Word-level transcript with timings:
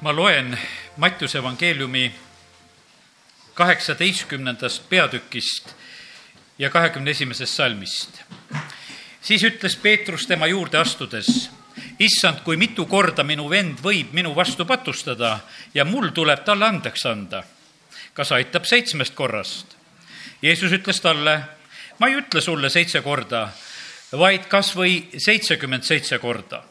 ma 0.00 0.12
loen 0.16 0.58
Mattiuse 0.96 1.38
evangeeliumi 1.38 2.14
kaheksateistkümnendast 3.54 4.88
peatükist 4.88 5.74
ja 6.58 6.70
kahekümne 6.70 7.10
esimesest 7.10 7.54
salmist. 7.54 8.22
siis 9.22 9.42
ütles 9.44 9.76
Peetrus 9.76 10.26
tema 10.26 10.46
juurde 10.46 10.78
astudes, 10.78 11.50
issand, 11.98 12.40
kui 12.44 12.56
mitu 12.56 12.86
korda 12.86 13.24
minu 13.24 13.50
vend 13.50 13.84
võib 13.84 14.12
minu 14.12 14.32
vastu 14.36 14.64
patustada 14.64 15.40
ja 15.74 15.84
mul 15.84 16.08
tuleb 16.08 16.44
talle 16.44 16.64
andeks 16.64 17.06
anda. 17.06 17.42
kas 18.14 18.32
aitab 18.32 18.64
seitsmest 18.64 19.14
korrast? 19.14 19.76
Jeesus 20.42 20.72
ütles 20.72 21.00
talle, 21.00 21.40
ma 21.98 22.08
ei 22.08 22.16
ütle 22.16 22.40
sulle 22.40 22.70
seitse 22.70 23.02
korda, 23.02 23.48
vaid 24.12 24.48
kas 24.48 24.76
või 24.76 25.08
seitsekümmend 25.18 25.82
seitse 25.84 26.18
korda 26.18 26.69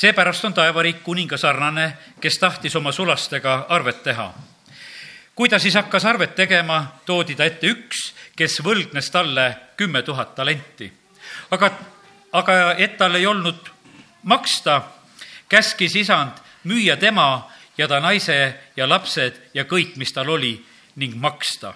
seepärast 0.00 0.44
on 0.44 0.54
taevariik 0.54 1.02
kuninga 1.04 1.36
sarnane, 1.36 1.92
kes 2.20 2.38
tahtis 2.38 2.76
oma 2.76 2.92
sulastega 2.92 3.66
arvet 3.68 4.02
teha. 4.02 4.32
kui 5.34 5.48
ta 5.48 5.58
siis 5.58 5.74
hakkas 5.74 6.04
arvet 6.04 6.34
tegema, 6.34 7.00
toodi 7.06 7.34
ta 7.34 7.44
ette 7.44 7.66
üks, 7.66 8.12
kes 8.36 8.60
võlgnes 8.64 9.10
talle 9.10 9.56
kümme 9.76 10.02
tuhat 10.02 10.34
talenti. 10.34 10.92
aga, 11.50 11.70
aga 12.32 12.74
et 12.78 12.96
tal 12.96 13.14
ei 13.14 13.26
olnud 13.26 13.70
maksta, 14.22 14.82
käskis 15.48 15.96
isand 15.96 16.40
müüa 16.64 16.96
tema 16.96 17.50
ja 17.78 17.88
ta 17.88 18.00
naise 18.00 18.54
ja 18.76 18.88
lapsed 18.88 19.50
ja 19.54 19.64
kõik, 19.64 19.96
mis 19.96 20.12
tal 20.12 20.28
oli, 20.28 20.64
ning 20.96 21.14
maksta. 21.14 21.74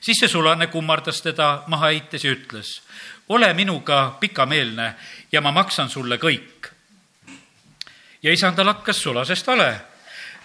siis 0.00 0.18
see 0.20 0.28
sulane 0.28 0.66
kummardas 0.66 1.22
teda 1.22 1.62
maha 1.66 1.92
heites 1.92 2.24
ja 2.24 2.32
ütles, 2.32 2.80
ole 3.28 3.54
minuga 3.54 4.16
pikameelne 4.20 4.94
ja 5.32 5.40
ma 5.40 5.52
maksan 5.52 5.88
sulle 5.88 6.16
kõik 6.16 6.61
ja 8.22 8.32
isand 8.32 8.56
tal 8.56 8.70
hakkas 8.70 9.02
sulasest 9.02 9.46
vale. 9.46 9.80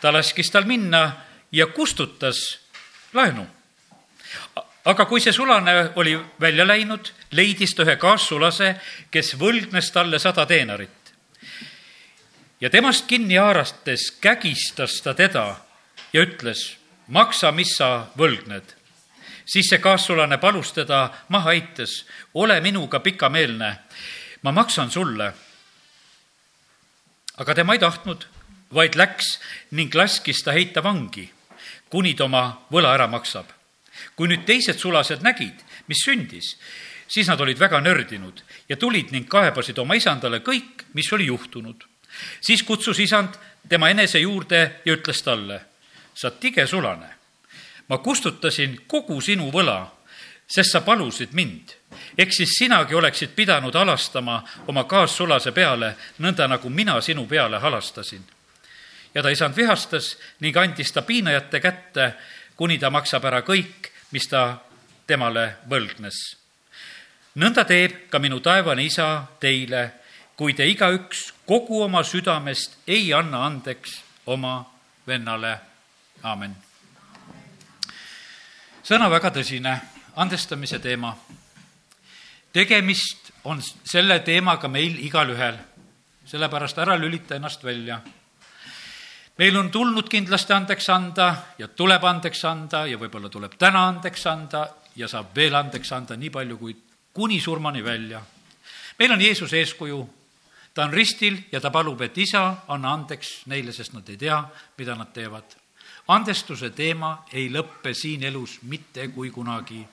ta 0.01 0.13
laskis 0.13 0.51
tal 0.51 0.65
minna 0.65 1.11
ja 1.51 1.67
kustutas 1.67 2.59
laenu. 3.13 3.47
aga 4.85 5.05
kui 5.05 5.21
see 5.21 5.33
sulane 5.33 5.91
oli 5.95 6.19
välja 6.39 6.67
läinud, 6.67 7.11
leidis 7.31 7.75
ta 7.75 7.83
ühe 7.83 7.95
kaassulase, 7.95 8.75
kes 9.11 9.35
võlgnes 9.39 9.91
talle 9.91 10.19
sada 10.19 10.45
teenarit. 10.45 11.13
ja 12.61 12.69
temast 12.69 13.05
kinni 13.07 13.35
haarates 13.35 14.11
kägistas 14.21 15.01
ta 15.01 15.13
teda 15.13 15.55
ja 16.13 16.21
ütles, 16.21 16.77
maksa, 17.07 17.51
mis 17.51 17.75
sa 17.77 18.07
võlgned 18.17 18.77
siis 19.47 19.69
see 19.69 19.79
kaassulane 19.79 20.37
palus 20.37 20.73
teda 20.73 21.09
maha 21.29 21.53
heites, 21.55 22.05
ole 22.33 22.59
minuga 22.61 22.99
pikameelne, 22.99 23.75
ma 24.41 24.51
maksan 24.51 24.91
sulle 24.91 25.33
aga 27.37 27.55
tema 27.55 27.75
ei 27.77 27.81
tahtnud, 27.81 28.25
vaid 28.73 28.97
läks 28.97 29.37
ning 29.77 29.93
laskis 29.95 30.41
ta 30.43 30.55
heita 30.55 30.83
vangi, 30.83 31.27
kuni 31.89 32.13
ta 32.17 32.25
oma 32.25 32.43
võla 32.73 32.93
ära 32.95 33.07
maksab. 33.07 33.53
kui 34.15 34.27
nüüd 34.29 34.45
teised 34.45 34.77
sulased 34.77 35.23
nägid, 35.25 35.57
mis 35.87 36.03
sündis, 36.05 36.57
siis 37.07 37.27
nad 37.27 37.41
olid 37.41 37.57
väga 37.57 37.79
nördinud 37.81 38.43
ja 38.69 38.77
tulid 38.77 39.11
ning 39.11 39.25
kaebasid 39.29 39.77
oma 39.79 39.95
isandale 39.97 40.39
kõik, 40.45 40.85
mis 40.93 41.13
oli 41.13 41.25
juhtunud. 41.25 41.83
siis 42.41 42.63
kutsus 42.63 42.99
isand 42.99 43.37
tema 43.69 43.89
enese 43.89 44.19
juurde 44.19 44.81
ja 44.85 44.93
ütles 44.93 45.21
talle, 45.23 45.61
sa 46.13 46.31
tige 46.31 46.67
sulane, 46.67 47.09
ma 47.89 47.97
kustutasin 47.97 48.81
kogu 48.87 49.21
sinu 49.21 49.51
võla, 49.51 49.87
sest 50.47 50.71
sa 50.71 50.81
palusid 50.81 51.33
mind 51.33 51.76
eks 52.17 52.37
siis 52.37 52.49
sinagi 52.57 52.95
oleksid 52.95 53.29
pidanud 53.35 53.75
halastama 53.75 54.43
oma 54.67 54.83
kaassulase 54.83 55.51
peale, 55.51 55.95
nõnda 56.19 56.47
nagu 56.47 56.69
mina 56.69 57.01
sinu 57.01 57.27
peale 57.27 57.59
halastasin. 57.59 58.23
ja 59.15 59.23
ta 59.23 59.29
isand 59.29 59.55
vihastas 59.55 60.17
ning 60.39 60.57
andis 60.57 60.91
ta 60.91 61.01
piinajate 61.01 61.59
kätte, 61.59 62.13
kuni 62.55 62.77
ta 62.77 62.89
maksab 62.89 63.25
ära 63.25 63.41
kõik, 63.41 63.91
mis 64.11 64.27
ta 64.27 64.57
temale 65.07 65.55
võlgnes. 65.69 66.37
nõnda 67.35 67.65
teeb 67.65 68.09
ka 68.09 68.19
minu 68.19 68.39
taevane 68.39 68.83
isa 68.83 69.25
teile, 69.39 69.91
kui 70.35 70.53
te 70.53 70.65
igaüks 70.65 71.33
kogu 71.45 71.81
oma 71.83 72.03
südamest 72.03 72.77
ei 72.87 73.13
anna 73.13 73.45
andeks 73.45 74.01
oma 74.25 74.65
vennale. 75.07 75.59
aamen. 76.23 76.55
sõna 78.83 79.09
väga 79.09 79.29
tõsine, 79.29 79.79
andestamise 80.15 80.79
teema 80.79 81.17
tegemist 82.57 83.31
on 83.43 83.59
selle 83.61 84.19
teemaga 84.25 84.69
meil 84.71 84.95
igalühel, 85.05 85.57
sellepärast 86.25 86.79
ära 86.81 86.95
lülita 86.97 87.35
ennast 87.35 87.63
välja. 87.63 87.99
meil 89.37 89.57
on 89.57 89.69
tulnud 89.71 90.07
kindlasti 90.09 90.53
andeks 90.53 90.89
anda 90.89 91.27
ja 91.57 91.67
tuleb 91.67 92.03
andeks 92.03 92.45
anda 92.45 92.87
ja 92.87 92.97
võib-olla 92.97 93.29
tuleb 93.29 93.53
täna 93.61 93.83
andeks 93.87 94.25
anda 94.27 94.67
ja 94.95 95.07
saab 95.07 95.35
veel 95.35 95.55
andeks 95.55 95.91
anda 95.93 96.17
nii 96.17 96.29
palju, 96.29 96.57
kui 96.57 96.75
kuni 97.13 97.39
surmani 97.39 97.83
välja. 97.83 98.21
meil 98.99 99.11
on 99.11 99.21
Jeesuse 99.21 99.59
eeskuju, 99.59 100.09
ta 100.73 100.83
on 100.85 100.93
ristil 100.93 101.37
ja 101.51 101.61
ta 101.61 101.69
palub, 101.69 102.01
et 102.01 102.17
isa, 102.17 102.63
anna 102.67 102.93
andeks 102.93 103.45
neile, 103.45 103.73
sest 103.73 103.93
nad 103.93 104.09
ei 104.09 104.17
tea, 104.17 104.41
mida 104.77 104.95
nad 104.95 105.13
teevad. 105.13 105.55
andestuse 106.07 106.69
teema 106.69 107.25
ei 107.33 107.51
lõppe 107.53 107.93
siin 107.93 108.23
elus 108.23 108.59
mitte 108.63 109.07
kui 109.07 109.29
kunagi 109.29 109.85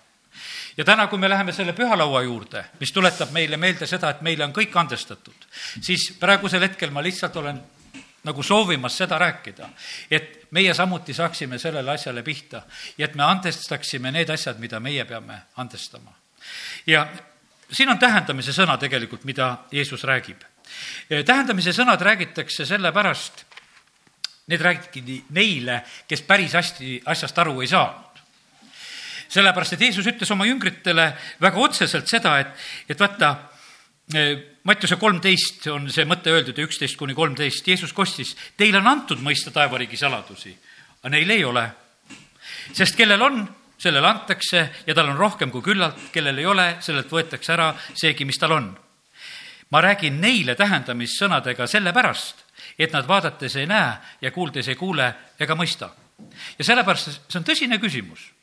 ja 0.77 0.85
täna, 0.85 1.07
kui 1.07 1.19
me 1.19 1.29
läheme 1.29 1.53
selle 1.53 1.73
pühalaua 1.73 2.23
juurde, 2.23 2.65
mis 2.81 2.93
tuletab 2.93 3.31
meile 3.33 3.57
meelde 3.57 3.87
seda, 3.87 4.11
et 4.11 4.23
meile 4.27 4.45
on 4.45 4.53
kõik 4.55 4.75
andestatud, 4.77 5.47
siis 5.81 6.11
praegusel 6.21 6.63
hetkel 6.67 6.91
ma 6.91 7.03
lihtsalt 7.03 7.37
olen 7.37 7.61
nagu 8.25 8.43
soovimas 8.43 8.97
seda 8.97 9.19
rääkida, 9.21 9.69
et 10.11 10.47
meie 10.51 10.75
samuti 10.75 11.15
saaksime 11.15 11.59
sellele 11.59 11.91
asjale 11.93 12.23
pihta 12.23 12.63
ja 12.99 13.07
et 13.07 13.15
me 13.15 13.25
andestaksime 13.25 14.11
need 14.13 14.31
asjad, 14.31 14.59
mida 14.59 14.81
meie 14.81 15.05
peame 15.05 15.43
andestama. 15.57 16.13
ja 16.87 17.07
siin 17.71 17.89
on 17.89 17.99
tähendamise 17.99 18.53
sõna 18.53 18.79
tegelikult, 18.79 19.25
mida 19.25 19.57
Jeesus 19.73 20.05
räägib. 20.05 20.41
tähendamise 21.27 21.73
sõnad 21.73 22.01
räägitakse 22.01 22.67
sellepärast, 22.67 23.45
need 24.47 24.61
räägiti 24.61 25.25
neile, 25.31 25.83
kes 26.09 26.23
päris 26.23 26.53
hästi 26.53 27.03
asjast 27.05 27.39
aru 27.39 27.61
ei 27.61 27.67
saa 27.69 28.14
sellepärast, 29.29 29.75
et 29.75 29.85
Jeesus 29.87 30.07
ütles 30.11 30.31
oma 30.35 30.47
jüngritele 30.49 31.11
väga 31.43 31.61
otseselt 31.61 32.11
seda, 32.11 32.37
et, 32.43 32.67
et 32.89 33.01
vaata, 33.01 33.31
e, 34.15 34.27
Mattiuse 34.65 34.97
kolmteist 34.97 35.67
on 35.73 35.91
see 35.93 36.07
mõte 36.09 36.33
öeldud 36.33 36.57
ja 36.57 36.65
üksteist 36.65 36.97
kuni 36.97 37.17
kolmteist, 37.17 37.67
Jeesus 37.69 37.93
kostis, 37.93 38.33
teile 38.57 38.81
on 38.81 38.89
antud 38.89 39.21
mõista 39.21 39.53
taevariigi 39.53 39.99
saladusi, 40.01 40.55
aga 41.03 41.13
neil 41.13 41.31
ei 41.31 41.45
ole. 41.45 41.67
sest 42.73 42.97
kellel 42.97 43.23
on, 43.23 43.43
sellele 43.79 44.09
antakse 44.09 44.63
ja 44.87 44.95
tal 44.95 45.11
on 45.13 45.21
rohkem 45.21 45.51
kui 45.51 45.63
küllalt, 45.63 46.09
kellel 46.13 46.39
ei 46.39 46.47
ole, 46.47 46.77
sellelt 46.81 47.13
võetakse 47.13 47.53
ära 47.53 47.75
seegi, 47.93 48.25
mis 48.25 48.41
tal 48.41 48.57
on. 48.57 48.73
ma 49.71 49.81
räägin 49.81 50.21
neile 50.21 50.55
tähendamissõnadega 50.55 51.67
sellepärast, 51.67 52.45
et 52.79 52.93
nad 52.93 53.09
vaadates 53.09 53.57
ei 53.57 53.67
näe 53.67 53.97
ja 54.21 54.31
kuuldes 54.31 54.69
ei 54.69 54.77
kuule 54.77 55.15
ega 55.39 55.55
mõista. 55.55 55.91
ja 56.59 56.65
sellepärast 56.65 57.29
see 57.29 57.39
on 57.39 57.45
tõsine 57.45 57.79
küsimus 57.79 58.34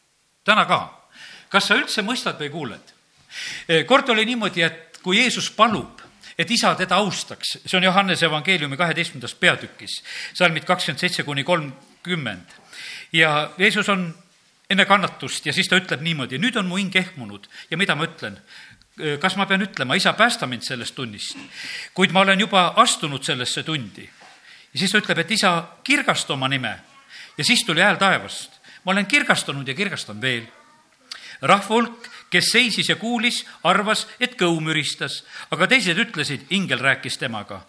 täna 0.43 0.65
ka. 0.65 0.79
kas 1.49 1.67
sa 1.67 1.75
üldse 1.75 2.03
mõistad 2.05 2.39
või 2.39 2.49
kuuled? 2.51 2.93
Eh, 3.67 3.85
kord 3.85 4.09
oli 4.09 4.25
niimoodi, 4.25 4.63
et 4.63 4.99
kui 5.03 5.17
Jeesus 5.17 5.49
palub, 5.51 6.01
et 6.37 6.51
isa 6.51 6.73
teda 6.75 6.97
austaks, 7.01 7.57
see 7.65 7.77
on 7.77 7.83
Johannese 7.83 8.25
evangeeliumi 8.25 8.77
kaheteistkümnendas 8.77 9.35
peatükis, 9.35 10.01
salmid 10.33 10.65
kakskümmend 10.67 10.99
seitse 10.99 11.23
kuni 11.23 11.43
kolmkümmend. 11.43 12.57
ja 13.13 13.51
Jeesus 13.57 13.89
on 13.89 14.15
enne 14.69 14.85
kannatust 14.85 15.45
ja 15.45 15.53
siis 15.53 15.67
ta 15.67 15.75
ütleb 15.75 16.01
niimoodi, 16.01 16.39
nüüd 16.39 16.55
on 16.57 16.67
mu 16.67 16.77
hing 16.79 16.95
ehmunud 16.95 17.47
ja 17.71 17.77
mida 17.77 17.95
ma 17.95 18.07
ütlen? 18.07 18.39
Eh, 18.99 19.19
kas 19.19 19.35
ma 19.35 19.45
pean 19.45 19.61
ütlema, 19.61 19.95
isa, 19.95 20.13
päästa 20.13 20.47
mind 20.47 20.63
sellest 20.67 20.95
tunnist? 20.95 21.37
kuid 21.93 22.11
ma 22.11 22.23
olen 22.25 22.39
juba 22.39 22.73
astunud 22.75 23.23
sellesse 23.23 23.63
tundi. 23.63 24.09
ja 24.73 24.79
siis 24.79 24.91
ta 24.91 24.97
ütleb, 24.97 25.19
et 25.19 25.31
isa, 25.31 25.67
kirgasta 25.83 26.33
oma 26.33 26.47
nime. 26.47 26.79
ja 27.37 27.43
siis 27.43 27.63
tuli 27.63 27.81
hääl 27.81 27.95
taevast 27.95 28.50
ma 28.85 28.91
olen 28.91 29.05
kirgastunud 29.05 29.67
ja 29.67 29.73
kirgastan 29.73 30.21
veel. 30.21 30.47
rahva 31.41 31.75
hulk, 31.75 32.09
kes 32.29 32.51
seisis 32.51 32.89
ja 32.89 32.95
kuulis, 32.95 33.45
arvas, 33.63 34.05
et 34.19 34.35
kõu 34.37 34.59
müristas, 34.61 35.23
aga 35.51 35.67
teised 35.67 35.97
ütlesid, 35.97 36.45
ingel 36.49 36.79
rääkis 36.79 37.17
temaga. 37.17 37.63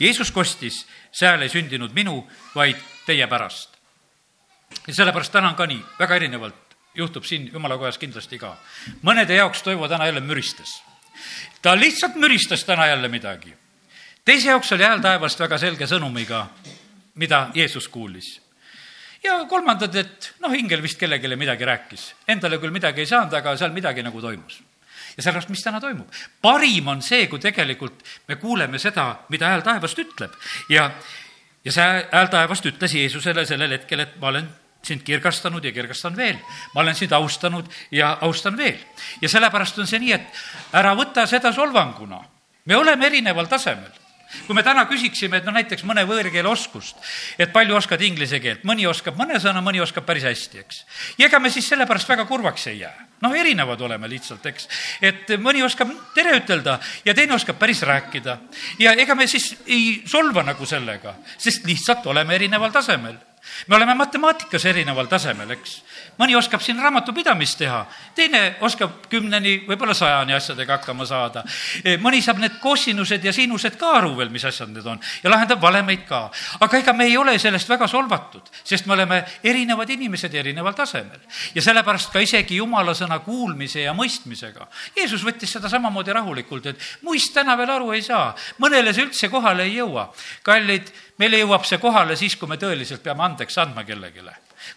Jeesus 0.00 0.32
kostis, 0.34 0.80
see 1.12 1.28
hääl 1.28 1.46
ei 1.46 1.52
sündinud 1.52 1.94
minu, 1.94 2.26
vaid 2.54 2.76
teie 3.06 3.26
pärast. 3.26 3.78
ja 4.86 4.94
sellepärast 4.94 5.32
täna 5.32 5.48
on 5.48 5.54
ka 5.54 5.66
nii, 5.66 5.84
väga 5.98 6.16
erinevalt 6.16 6.76
juhtub 6.94 7.24
siin 7.24 7.50
jumala 7.52 7.78
kojas 7.78 7.98
kindlasti 7.98 8.38
ka. 8.38 8.56
mõnede 9.02 9.34
jaoks 9.34 9.62
Toivo 9.62 9.88
täna 9.88 10.06
jälle 10.06 10.20
müristas. 10.20 10.82
ta 11.62 11.76
lihtsalt 11.76 12.14
müristas 12.14 12.64
täna 12.64 12.86
jälle 12.86 13.08
midagi. 13.08 13.54
teise 14.24 14.48
jaoks 14.48 14.72
oli 14.72 14.82
hääl 14.82 15.00
taevast 15.00 15.40
väga 15.40 15.58
selge 15.58 15.86
sõnumiga, 15.86 16.46
mida 17.14 17.50
Jeesus 17.54 17.88
kuulis 17.88 18.41
ja 19.22 19.38
kolmandad, 19.48 19.94
et 19.96 20.32
noh, 20.42 20.52
ingel 20.56 20.82
vist 20.82 20.98
kellelegi 21.00 21.36
midagi 21.38 21.66
rääkis. 21.66 22.06
Endale 22.28 22.58
küll 22.62 22.74
midagi 22.74 23.04
ei 23.04 23.10
saanud, 23.10 23.34
aga 23.38 23.56
seal 23.56 23.74
midagi 23.74 24.02
nagu 24.02 24.20
toimus. 24.20 24.62
ja 25.16 25.22
sellepärast, 25.22 25.50
mis 25.52 25.62
täna 25.62 25.80
toimub? 25.80 26.08
parim 26.40 26.88
on 26.88 27.02
see, 27.02 27.26
kui 27.28 27.38
tegelikult 27.38 28.00
me 28.28 28.36
kuuleme 28.36 28.78
seda, 28.78 29.24
mida 29.28 29.50
hääl 29.50 29.62
taevast 29.62 29.98
ütleb 29.98 30.32
ja 30.68 30.90
ja 31.64 31.72
see 31.72 32.06
hääl 32.12 32.30
taevast 32.32 32.66
ütles 32.66 32.94
Jeesusele 32.96 33.44
sellel 33.46 33.76
hetkel, 33.76 34.00
et 34.00 34.16
ma 34.20 34.32
olen 34.32 34.48
sind 34.82 35.02
kirgastanud 35.06 35.64
ja 35.64 35.72
kirgastan 35.72 36.16
veel. 36.16 36.38
ma 36.74 36.80
olen 36.80 36.94
sind 36.94 37.12
austanud 37.12 37.68
ja 37.90 38.18
austan 38.20 38.56
veel. 38.56 38.78
ja 39.20 39.28
sellepärast 39.28 39.78
on 39.78 39.86
see 39.86 40.00
nii, 40.00 40.12
et 40.12 40.72
ära 40.72 40.96
võta 40.96 41.26
seda 41.26 41.52
solvanguna. 41.52 42.24
me 42.64 42.76
oleme 42.76 43.06
erineval 43.06 43.46
tasemel 43.46 44.01
kui 44.46 44.56
me 44.56 44.62
täna 44.66 44.84
küsiksime, 44.90 45.40
et 45.40 45.46
no 45.46 45.54
näiteks 45.54 45.84
mõne 45.88 46.04
võõrkeele 46.08 46.48
oskust, 46.48 46.98
et 47.38 47.52
palju 47.52 47.76
oskad 47.76 48.02
inglise 48.02 48.40
keelt, 48.42 48.66
mõni 48.68 48.86
oskab 48.88 49.18
mõne 49.18 49.40
sõna, 49.42 49.62
mõni 49.64 49.82
oskab 49.82 50.06
päris 50.08 50.26
hästi, 50.28 50.62
eks. 50.62 50.84
ja 51.18 51.28
ega 51.28 51.40
me 51.40 51.50
siis 51.50 51.68
sellepärast 51.72 52.08
väga 52.08 52.26
kurvaks 52.28 52.66
ei 52.72 52.82
jää. 52.82 53.08
noh, 53.22 53.34
erinevad 53.38 53.80
oleme 53.80 54.08
lihtsalt, 54.10 54.46
eks. 54.46 54.68
et 55.02 55.34
mõni 55.38 55.64
oskab 55.64 55.90
tere 56.14 56.36
ütelda 56.40 56.78
ja 57.04 57.14
teine 57.14 57.34
oskab 57.34 57.58
päris 57.58 57.82
rääkida. 57.82 58.38
ja 58.78 58.92
ega 58.92 59.14
me 59.14 59.26
siis 59.26 59.54
ei 59.66 60.02
solva 60.06 60.42
nagu 60.42 60.66
sellega, 60.66 61.14
sest 61.38 61.66
lihtsalt 61.66 62.06
oleme 62.06 62.34
erineval 62.34 62.72
tasemel 62.72 63.18
me 63.66 63.76
oleme 63.76 63.94
matemaatikas 63.94 64.64
erineval 64.70 65.08
tasemel, 65.10 65.50
eks. 65.56 65.74
mõni 66.18 66.36
oskab 66.38 66.62
siin 66.62 66.78
raamatupidamist 66.82 67.58
teha, 67.58 67.80
teine 68.14 68.42
oskab 68.62 69.06
kümneni, 69.10 69.62
võib-olla 69.66 69.94
sajani 69.96 70.34
asjadega 70.36 70.78
hakkama 70.78 71.06
saada. 71.08 71.42
E, 71.84 71.96
mõni 72.02 72.22
saab 72.22 72.40
need 72.42 72.58
kossinused 72.62 73.24
ja 73.24 73.32
siinused 73.32 73.76
ka 73.80 73.96
aru 73.98 74.14
veel, 74.18 74.30
mis 74.34 74.44
asjad 74.46 74.70
need 74.70 74.86
on 74.86 75.00
ja 75.22 75.30
lahendab 75.30 75.60
valemeid 75.62 76.04
ka. 76.08 76.22
aga 76.60 76.78
ega 76.78 76.92
me 76.92 77.06
ei 77.10 77.16
ole 77.16 77.38
sellest 77.38 77.68
väga 77.68 77.88
solvatud, 77.90 78.50
sest 78.64 78.86
me 78.86 78.94
oleme 78.96 79.22
erinevad 79.42 79.90
inimesed 79.90 80.34
erineval 80.34 80.74
tasemel. 80.78 81.20
ja 81.54 81.62
sellepärast 81.62 82.12
ka 82.12 82.22
isegi 82.22 82.60
jumala 82.60 82.94
sõna 82.94 83.18
kuulmise 83.24 83.82
ja 83.82 83.94
mõistmisega. 83.94 84.68
Jeesus 84.96 85.24
võttis 85.24 85.52
seda 85.52 85.68
samamoodi 85.68 86.12
rahulikult, 86.12 86.66
et 86.66 86.90
muist 87.02 87.34
täna 87.34 87.56
veel 87.56 87.70
aru 87.70 87.92
ei 87.92 88.02
saa, 88.02 88.34
mõnele 88.58 88.94
see 88.94 89.06
üldse 89.06 89.28
kohale 89.28 89.66
ei 89.66 89.78
jõua. 89.80 90.12
kallid 90.42 90.92
meile 91.18 91.42
jõuab 91.42 91.66
see 91.68 91.78
kohale 91.78 92.16
siis, 92.16 92.36
kui 92.36 92.48
me 92.48 92.56
tõeliselt 92.60 93.02
peame 93.02 93.24
andeks 93.26 93.58
andma 93.58 93.84
kellelegi 93.84 94.24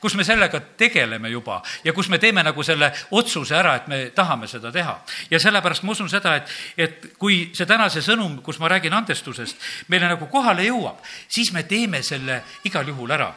kus 0.02 0.16
me 0.16 0.24
sellega 0.26 0.60
tegeleme 0.78 1.30
juba 1.30 1.62
ja 1.84 1.94
kus 1.94 2.10
me 2.10 2.18
teeme 2.20 2.44
nagu 2.44 2.64
selle 2.64 2.92
otsuse 3.12 3.56
ära, 3.56 3.76
et 3.76 3.88
me 3.88 4.00
tahame 4.16 4.48
seda 4.48 4.72
teha. 4.72 4.96
ja 5.30 5.40
sellepärast 5.40 5.84
ma 5.84 5.92
usun 5.92 6.10
seda, 6.10 6.36
et, 6.36 6.50
et 6.78 7.08
kui 7.20 7.52
see 7.54 7.68
tänase 7.70 8.02
sõnum, 8.02 8.42
kus 8.42 8.60
ma 8.60 8.70
räägin 8.72 8.94
andestusest, 8.94 9.58
meile 9.88 10.10
nagu 10.10 10.28
kohale 10.32 10.66
jõuab, 10.66 11.02
siis 11.28 11.54
me 11.54 11.64
teeme 11.64 12.02
selle 12.04 12.42
igal 12.66 12.88
juhul 12.88 13.12
ära. 13.12 13.32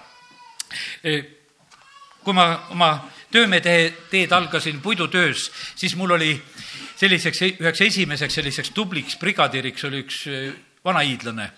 E, 1.04 1.20
kui 2.24 2.34
ma 2.36 2.48
oma 2.72 2.90
töömehe 3.30 3.60
teed 4.10 4.32
algasin 4.32 4.80
puidutöös, 4.80 5.50
siis 5.76 5.96
mul 5.96 6.16
oli 6.16 6.34
selliseks, 6.96 7.42
üheks 7.60 7.80
esimeseks 7.84 8.40
selliseks 8.40 8.70
tubliks 8.76 9.16
brigadiiriks 9.20 9.84
oli 9.84 10.04
üks 10.04 10.26
e, 10.26 10.44
vanaiidlane 10.84 11.50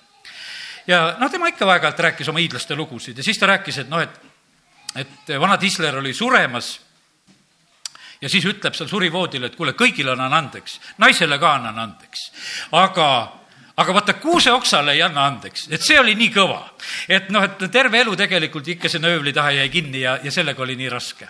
ja 0.87 1.17
noh, 1.21 1.31
tema 1.31 1.49
ikka 1.51 1.69
aeg-ajalt 1.69 2.05
rääkis 2.09 2.29
oma 2.29 2.43
hiidlaste 2.43 2.77
lugusid 2.77 3.19
ja 3.19 3.25
siis 3.25 3.39
ta 3.39 3.51
rääkis, 3.51 3.83
et 3.85 3.91
noh, 3.91 4.01
et, 4.03 4.21
et 4.97 5.35
vana 5.41 5.59
Tisler 5.59 5.99
oli 5.99 6.15
suremas 6.15 6.79
ja 8.21 8.29
siis 8.29 8.45
ütleb 8.45 8.77
seal 8.77 8.89
surivoodil, 8.89 9.45
et 9.49 9.57
kuule, 9.57 9.75
kõigile 9.79 10.15
annan 10.15 10.35
andeks, 10.37 10.79
naisele 10.99 11.39
ka 11.41 11.55
annan 11.59 11.79
andeks, 11.79 12.31
aga 12.77 13.11
aga 13.81 13.95
vaata, 13.95 14.15
kuuseoksale 14.21 14.93
ei 14.93 15.03
anna 15.03 15.25
andeks, 15.27 15.69
et 15.73 15.83
see 15.85 15.99
oli 16.01 16.15
nii 16.19 16.31
kõva, 16.35 16.61
et 17.09 17.31
noh, 17.33 17.45
et 17.47 17.63
terve 17.73 18.01
elu 18.03 18.13
tegelikult 18.19 18.69
ikka 18.75 18.91
sinna 18.93 19.09
öövli 19.09 19.33
taha 19.33 19.55
jäi 19.57 19.69
kinni 19.73 20.03
ja, 20.03 20.19
ja 20.23 20.33
sellega 20.33 20.63
oli 20.63 20.77
nii 20.77 20.89
raske. 20.93 21.29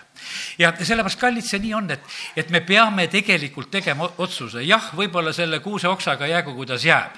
ja 0.59 0.73
sellepärast, 0.77 1.19
kallid, 1.19 1.45
see 1.47 1.61
nii 1.63 1.73
on, 1.73 1.89
et, 1.95 2.03
et 2.37 2.49
me 2.51 2.61
peame 2.65 3.07
tegelikult 3.11 3.71
tegema 3.71 4.09
otsuse, 4.17 4.63
jah, 4.67 4.91
võib-olla 4.97 5.33
selle 5.33 5.59
kuuseoksaga 5.63 6.27
jäägu, 6.27 6.53
kuidas 6.55 6.85
jääb, 6.85 7.17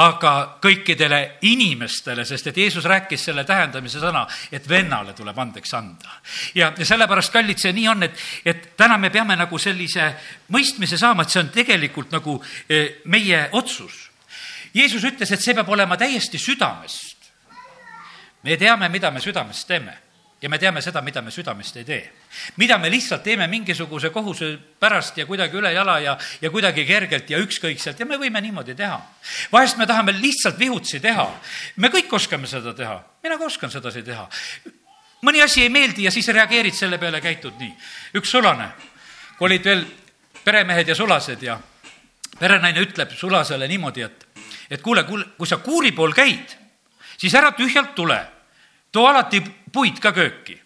aga 0.00 0.34
kõikidele 0.64 1.20
inimestele, 1.50 2.24
sest 2.24 2.50
et 2.50 2.60
Jeesus 2.64 2.88
rääkis 2.88 3.24
selle 3.30 3.44
tähendamise 3.44 4.00
sõna, 4.02 4.26
et 4.52 4.68
vennale 4.68 5.12
tuleb 5.18 5.38
andeks 5.38 5.74
anda. 5.74 6.20
ja, 6.54 6.72
ja 6.76 6.86
sellepärast, 6.86 7.32
kallid, 7.32 7.60
see 7.60 7.74
nii 7.76 7.88
on, 7.88 8.08
et, 8.08 8.28
et 8.44 8.70
täna 8.76 8.98
me 8.98 9.10
peame 9.10 9.36
nagu 9.36 9.58
sellise 9.58 10.12
mõistmise 10.48 10.98
saama, 10.98 11.22
et 11.22 11.36
see 11.36 11.44
on 11.44 11.52
tegelikult 11.54 12.16
nagu 12.16 12.40
eh, 12.68 13.02
meie 13.04 13.48
otsus 13.52 14.09
Jeesus 14.74 15.04
ütles, 15.04 15.32
et 15.32 15.42
see 15.42 15.54
peab 15.54 15.68
olema 15.68 15.96
täiesti 15.96 16.38
südamest. 16.38 17.16
me 18.42 18.56
teame, 18.56 18.88
mida 18.88 19.10
me 19.10 19.20
südamest 19.20 19.66
teeme 19.68 19.98
ja 20.42 20.48
me 20.48 20.58
teame 20.58 20.80
seda, 20.82 21.02
mida 21.04 21.20
me 21.22 21.30
südamest 21.30 21.76
ei 21.76 21.84
tee. 21.84 22.12
mida 22.56 22.78
me 22.78 22.90
lihtsalt 22.90 23.22
teeme 23.22 23.46
mingisuguse 23.46 24.10
kohuse 24.10 24.58
pärast 24.80 25.18
ja 25.18 25.26
kuidagi 25.26 25.56
ülejala 25.56 25.98
ja, 26.00 26.18
ja 26.40 26.50
kuidagi 26.50 26.84
kergelt 26.86 27.30
ja 27.30 27.38
ükskõikselt 27.38 28.00
ja 28.00 28.06
me 28.06 28.16
võime 28.16 28.40
niimoodi 28.40 28.74
teha. 28.74 29.00
vahest 29.52 29.76
me 29.76 29.86
tahame 29.86 30.12
lihtsalt 30.12 30.58
vihutsi 30.58 31.00
teha. 31.00 31.28
me 31.76 31.88
kõik 31.88 32.12
oskame 32.12 32.46
seda 32.46 32.74
teha, 32.74 33.00
mina 33.22 33.38
ka 33.38 33.44
oskan 33.44 33.70
sedasi 33.70 34.02
teha. 34.02 34.28
mõni 35.22 35.42
asi 35.44 35.62
ei 35.62 35.68
meeldi 35.68 36.08
ja 36.08 36.10
siis 36.10 36.28
reageerid 36.28 36.74
selle 36.74 36.98
peale, 36.98 37.20
käitud 37.20 37.58
nii. 37.58 37.74
üks 38.14 38.30
sulane, 38.30 38.70
kui 39.38 39.50
olid 39.50 39.64
veel 39.64 39.84
peremehed 40.44 40.88
ja 40.88 40.94
sulased 40.94 41.42
ja 41.42 41.58
perenaine 42.38 42.80
ütleb 42.80 43.12
sulasele 43.12 43.68
niimoodi, 43.68 44.02
et 44.02 44.26
et 44.70 44.82
kuule, 44.82 45.04
kuule, 45.04 45.26
kui 45.36 45.48
sa 45.48 45.58
kuuri 45.58 45.92
pool 45.92 46.14
käid, 46.14 46.54
siis 47.18 47.34
ära 47.34 47.52
tühjalt 47.56 47.94
tule, 47.98 48.18
too 48.92 49.06
alati 49.06 49.42
puid 49.72 50.00
ka 50.02 50.12
kööki. 50.14 50.56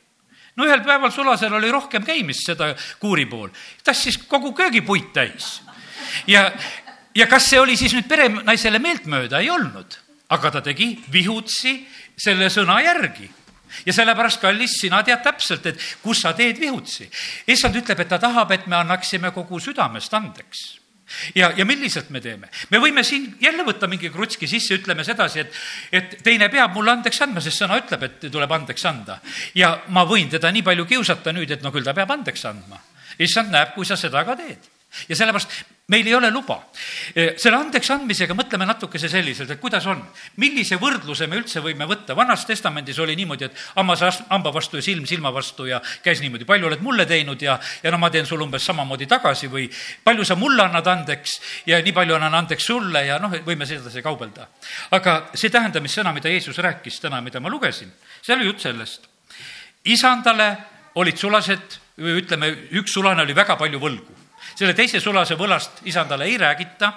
no 0.56 0.64
ühel 0.68 0.84
päeval 0.84 1.10
Sulasel 1.10 1.52
oli 1.52 1.70
rohkem 1.70 2.04
käimist 2.04 2.46
seda 2.46 2.74
kuuri 3.00 3.26
pool, 3.26 3.48
tassis 3.84 4.18
kogu 4.28 4.52
köögipuit 4.52 5.12
täis. 5.12 5.62
ja, 6.26 6.52
ja 7.14 7.26
kas 7.26 7.50
see 7.50 7.60
oli 7.60 7.76
siis 7.76 7.94
nüüd 7.94 8.08
perenaisele 8.08 8.78
meeltmööda, 8.78 9.40
ei 9.40 9.50
olnud, 9.50 9.98
aga 10.28 10.50
ta 10.50 10.60
tegi 10.60 10.98
vihutsi 11.12 11.80
selle 12.16 12.50
sõna 12.50 12.80
järgi 12.84 13.30
ja 13.86 13.92
sellepärast, 13.92 14.40
kallis, 14.40 14.78
sina 14.84 15.02
tead 15.02 15.24
täpselt, 15.24 15.66
et 15.66 15.80
kus 16.02 16.20
sa 16.20 16.32
teed 16.32 16.60
vihutsi. 16.60 17.10
issand 17.46 17.74
ütleb, 17.76 18.00
et 18.00 18.08
ta 18.08 18.18
tahab, 18.18 18.52
et 18.52 18.66
me 18.66 18.76
annaksime 18.76 19.32
kogu 19.34 19.58
südamest 19.60 20.14
andeks 20.14 20.83
ja, 21.34 21.52
ja 21.56 21.64
milliselt 21.64 22.10
me 22.10 22.20
teeme? 22.20 22.48
me 22.70 22.80
võime 22.82 23.04
siin 23.04 23.28
jälle 23.40 23.66
võtta 23.66 23.88
mingi 23.90 24.10
krutski 24.12 24.48
sisse, 24.50 24.78
ütleme 24.78 25.04
sedasi, 25.04 25.44
et, 25.44 25.60
et 25.92 26.16
teine 26.24 26.48
peab 26.52 26.74
mulle 26.76 26.94
andeks 26.96 27.20
andma, 27.26 27.42
sest 27.44 27.62
sõna 27.62 27.78
ütleb, 27.82 28.08
et 28.08 28.26
tuleb 28.30 28.56
andeks 28.58 28.84
anda. 28.90 29.20
ja 29.54 29.76
ma 29.88 30.06
võin 30.08 30.30
teda 30.32 30.52
nii 30.52 30.64
palju 30.66 30.88
kiusata 30.94 31.34
nüüd, 31.36 31.50
et 31.50 31.62
no 31.62 31.72
küll 31.74 31.86
ta 31.86 31.94
peab 31.96 32.10
andeks 32.16 32.44
andma. 32.50 32.80
issand 33.18 33.52
näeb, 33.54 33.74
kui 33.74 33.86
sa 33.86 33.96
seda 34.00 34.24
ka 34.24 34.36
teed. 34.40 34.70
ja 35.08 35.16
sellepärast 35.16 35.73
meil 35.86 36.06
ei 36.06 36.14
ole 36.14 36.30
luba. 36.32 36.56
Selle 37.12 37.58
andeks 37.58 37.90
andmisega 37.92 38.32
mõtleme 38.36 38.64
natukese 38.64 39.08
selliselt, 39.12 39.50
et 39.52 39.60
kuidas 39.60 39.84
on, 39.90 40.00
millise 40.40 40.78
võrdluse 40.80 41.28
me 41.28 41.36
üldse 41.36 41.60
võime 41.64 41.84
võtta, 41.88 42.16
Vanas 42.16 42.46
Testamendis 42.48 42.98
oli 43.04 43.16
niimoodi, 43.18 43.50
et 43.50 43.60
hammas 43.76 44.04
hamba 44.30 44.52
vastu 44.54 44.80
ja 44.80 44.86
silm 44.86 45.04
silma 45.08 45.32
vastu 45.34 45.68
ja 45.68 45.82
käis 46.04 46.22
niimoodi, 46.24 46.48
palju 46.48 46.70
oled 46.70 46.84
mulle 46.84 47.04
teinud 47.10 47.42
ja, 47.44 47.58
ja 47.82 47.92
no 47.92 48.00
ma 48.00 48.08
teen 48.10 48.24
sulle 48.26 48.46
umbes 48.46 48.64
samamoodi 48.64 49.08
tagasi 49.10 49.52
või 49.52 49.68
palju 50.04 50.24
sa 50.24 50.38
mulle 50.40 50.64
annad 50.64 50.88
andeks 50.88 51.36
ja 51.68 51.82
nii 51.84 51.92
palju 51.92 52.16
annan 52.16 52.40
andeks 52.40 52.70
sulle 52.72 53.04
ja 53.04 53.20
noh, 53.20 53.36
võime 53.44 53.68
sedasi 53.68 54.02
kaubelda. 54.02 54.48
aga 54.96 55.18
see 55.34 55.52
tähendamissõna, 55.52 56.16
mida 56.16 56.32
Jeesus 56.32 56.64
rääkis 56.64 57.00
täna, 57.04 57.20
mida 57.20 57.44
ma 57.44 57.52
lugesin, 57.52 57.92
seal 58.22 58.40
oli 58.40 58.48
jutt 58.48 58.64
sellest. 58.64 59.08
isandale 59.84 60.54
olid 60.94 61.20
sulased, 61.20 61.80
ütleme, 62.00 62.54
üks 62.80 62.94
sulane 62.96 63.22
oli 63.22 63.36
väga 63.36 63.60
palju 63.60 63.78
võlgu 63.82 64.23
selle 64.58 64.74
teise 64.74 65.00
sulase 65.02 65.36
võlast 65.38 65.82
isandale 65.88 66.28
ei 66.30 66.36
räägita, 66.40 66.92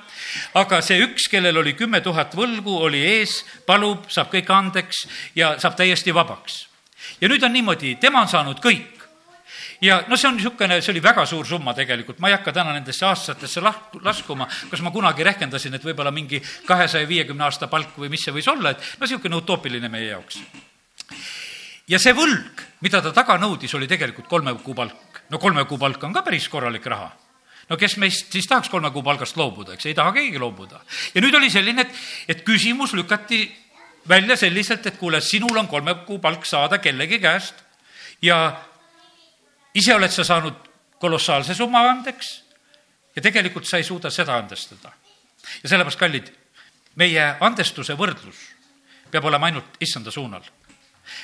aga 0.61 0.81
see 0.85 0.99
üks, 1.05 1.27
kellel 1.31 1.57
oli 1.63 1.73
kümme 1.77 2.01
tuhat 2.05 2.35
võlgu, 2.37 2.75
oli 2.87 3.01
ees, 3.17 3.39
palub, 3.65 4.05
saab 4.13 4.31
kõik 4.33 4.51
andeks 4.53 5.05
ja 5.35 5.55
saab 5.61 5.77
täiesti 5.79 6.13
vabaks. 6.13 6.67
ja 7.21 7.29
nüüd 7.29 7.43
on 7.43 7.53
niimoodi, 7.53 7.95
tema 8.01 8.21
on 8.21 8.29
saanud 8.29 8.61
kõik 8.63 8.97
ja 9.81 10.03
no 10.07 10.17
see 10.17 10.29
on 10.29 10.37
niisugune, 10.37 10.79
see 10.81 10.93
oli 10.93 11.03
väga 11.03 11.25
suur 11.25 11.45
summa 11.45 11.73
tegelikult, 11.77 12.19
ma 12.19 12.31
ei 12.31 12.37
hakka 12.37 12.53
täna 12.53 12.73
nendesse 12.73 13.05
aastatesse 13.05 13.61
lah-, 13.61 13.83
laskuma, 14.03 14.47
kas 14.71 14.81
ma 14.81 14.91
kunagi 14.93 15.25
rehkendasin, 15.25 15.77
et 15.77 15.85
võib-olla 15.85 16.11
mingi 16.13 16.41
kahesaja 16.65 17.07
viiekümne 17.09 17.45
aasta 17.47 17.69
palk 17.71 17.97
või 17.97 18.09
mis 18.13 18.25
see 18.25 18.35
võis 18.35 18.49
olla, 18.51 18.73
et 18.73 18.97
no 18.97 19.05
niisugune 19.05 19.37
utoopiline 19.41 19.89
meie 19.93 20.09
jaoks. 20.13 20.41
ja 21.87 21.99
see 22.01 22.13
võlg, 22.13 22.65
mida 22.81 23.01
ta 23.01 23.13
taga 23.13 23.37
nõudis, 23.41 23.73
oli 23.77 23.87
tegelikult 23.87 24.27
kolme 24.27 24.53
kuu 24.63 24.75
palk. 24.75 25.23
no 25.29 25.39
kolme 25.39 25.65
kuu 25.65 25.77
palk 25.77 26.03
on 26.03 26.13
ka 26.13 26.25
päris 26.25 26.49
korralik 26.49 26.85
raha 26.85 27.26
no 27.69 27.77
kes 27.77 27.97
meist 28.01 28.31
siis 28.31 28.47
tahaks 28.47 28.69
kolme 28.69 28.91
kuu 28.91 29.03
palgast 29.03 29.37
loobuda, 29.37 29.75
eks 29.75 29.89
ei 29.89 29.95
taha 29.97 30.13
keegi 30.15 30.39
loobuda. 30.39 30.81
ja 31.15 31.21
nüüd 31.21 31.35
oli 31.35 31.49
selline, 31.51 31.87
et, 31.87 32.03
et 32.27 32.43
küsimus 32.47 32.93
lükati 32.93 33.45
välja 34.07 34.37
selliselt, 34.37 34.85
et 34.85 34.97
kuule, 34.97 35.21
sinul 35.21 35.57
on 35.57 35.67
kolme 35.67 35.95
kuu 36.05 36.19
palk 36.23 36.45
saada 36.45 36.77
kellegi 36.77 37.19
käest 37.19 37.55
ja 38.21 38.39
ise 39.75 39.95
oled 39.95 40.11
sa 40.11 40.23
saanud 40.23 40.67
kolossaalse 40.99 41.55
summa 41.55 41.83
andeks 41.89 42.31
ja 43.15 43.21
tegelikult 43.21 43.67
sa 43.67 43.77
ei 43.77 43.83
suuda 43.83 44.09
seda 44.09 44.37
andestada. 44.37 44.91
ja 45.63 45.69
sellepärast, 45.69 45.99
kallid, 45.99 46.31
meie 46.95 47.35
andestuse 47.39 47.93
võrdlus 47.97 48.37
peab 49.11 49.25
olema 49.25 49.47
ainult 49.47 49.77
issanda 49.79 50.11
suunal 50.11 50.43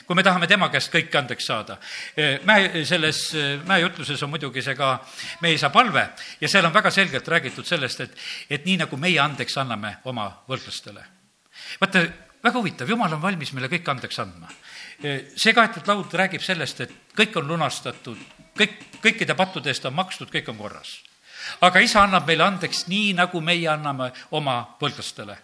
kui 0.08 0.16
me 0.16 0.24
tahame 0.24 0.48
tema 0.48 0.70
käest 0.70 0.92
kõike 0.94 1.18
andeks 1.18 1.46
saada. 1.46 1.78
mäe, 2.44 2.86
selles 2.86 3.22
mäejutluses 3.66 4.24
on 4.24 4.30
muidugi 4.30 4.62
see 4.62 4.76
ka 4.76 4.98
meie 5.42 5.56
isa 5.56 5.70
palve 5.70 6.10
ja 6.42 6.50
seal 6.50 6.66
on 6.66 6.74
väga 6.74 6.92
selgelt 6.92 7.28
räägitud 7.28 7.66
sellest, 7.66 8.02
et, 8.02 8.18
et 8.50 8.66
nii 8.66 8.78
nagu 8.86 8.98
meie 8.98 9.20
andeks 9.20 9.58
anname 9.58 9.98
oma 10.06 10.30
võrdlustele. 10.50 11.04
vaata, 11.82 12.08
väga 12.44 12.60
huvitav, 12.60 12.90
jumal 12.90 13.14
on 13.16 13.22
valmis 13.22 13.54
meile 13.56 13.70
kõik 13.72 13.88
andeks 13.90 14.20
andma. 14.20 14.52
see 15.36 15.54
kaetud 15.56 15.88
laud 15.88 16.14
räägib 16.14 16.44
sellest, 16.44 16.82
et 16.82 16.92
kõik 17.18 17.38
on 17.40 17.48
lunastatud, 17.48 18.20
kõik, 18.58 18.78
kõikide 19.02 19.36
pattude 19.36 19.72
eest 19.72 19.86
on 19.86 19.96
makstud, 19.96 20.32
kõik 20.32 20.50
on 20.52 20.58
korras. 20.58 21.00
aga 21.62 21.80
isa 21.80 22.04
annab 22.04 22.28
meile 22.28 22.44
andeks 22.44 22.88
nii, 22.88 23.14
nagu 23.14 23.42
meie 23.42 23.68
anname 23.68 24.12
oma 24.32 24.78
võlglastele. 24.82 25.38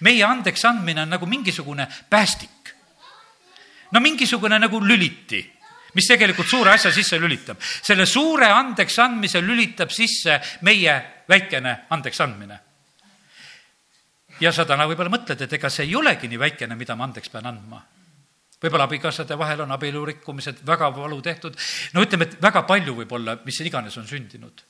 meie 0.00 0.24
andeks 0.24 0.64
andmine 0.64 1.02
on 1.02 1.08
nagu 1.08 1.26
mingisugune 1.26 1.88
päästik. 2.10 2.50
No 3.94 4.02
mingisugune 4.02 4.58
nagu 4.58 4.80
lüliti 4.82 5.42
mis 5.94 6.10
tegelikult 6.10 6.50
suure 6.50 6.74
asja 6.74 6.92
sisse 6.92 7.18
lülitab. 7.22 7.60
selle 7.60 8.06
suure 8.06 8.50
andeks 8.50 8.98
andmise 8.98 9.40
lülitab 9.42 9.90
sisse 9.94 10.40
meie 10.62 10.94
väikene 11.28 11.86
andeks 11.90 12.20
andmine. 12.20 12.60
ja 14.40 14.52
sa 14.52 14.64
täna 14.66 14.86
võib-olla 14.90 15.10
mõtled, 15.10 15.40
et 15.40 15.52
ega 15.52 15.70
see 15.70 15.86
ei 15.86 15.96
olegi 15.96 16.28
nii 16.28 16.38
väikene, 16.38 16.76
mida 16.76 16.96
ma 16.96 17.06
andeks 17.06 17.30
pean 17.30 17.46
andma 17.46 17.82
võib-olla 18.64 18.88
abikaasade 18.88 19.36
vahel 19.38 19.64
on 19.64 19.74
abielu 19.76 20.04
rikkumised 20.08 20.62
väga 20.66 20.88
valu 20.96 21.20
tehtud, 21.22 21.56
no 21.92 22.04
ütleme, 22.04 22.28
et 22.28 22.38
väga 22.42 22.62
palju 22.68 22.94
võib-olla, 23.02 23.36
mis 23.44 23.60
iganes 23.60 23.96
on 24.00 24.06
sündinud. 24.08 24.64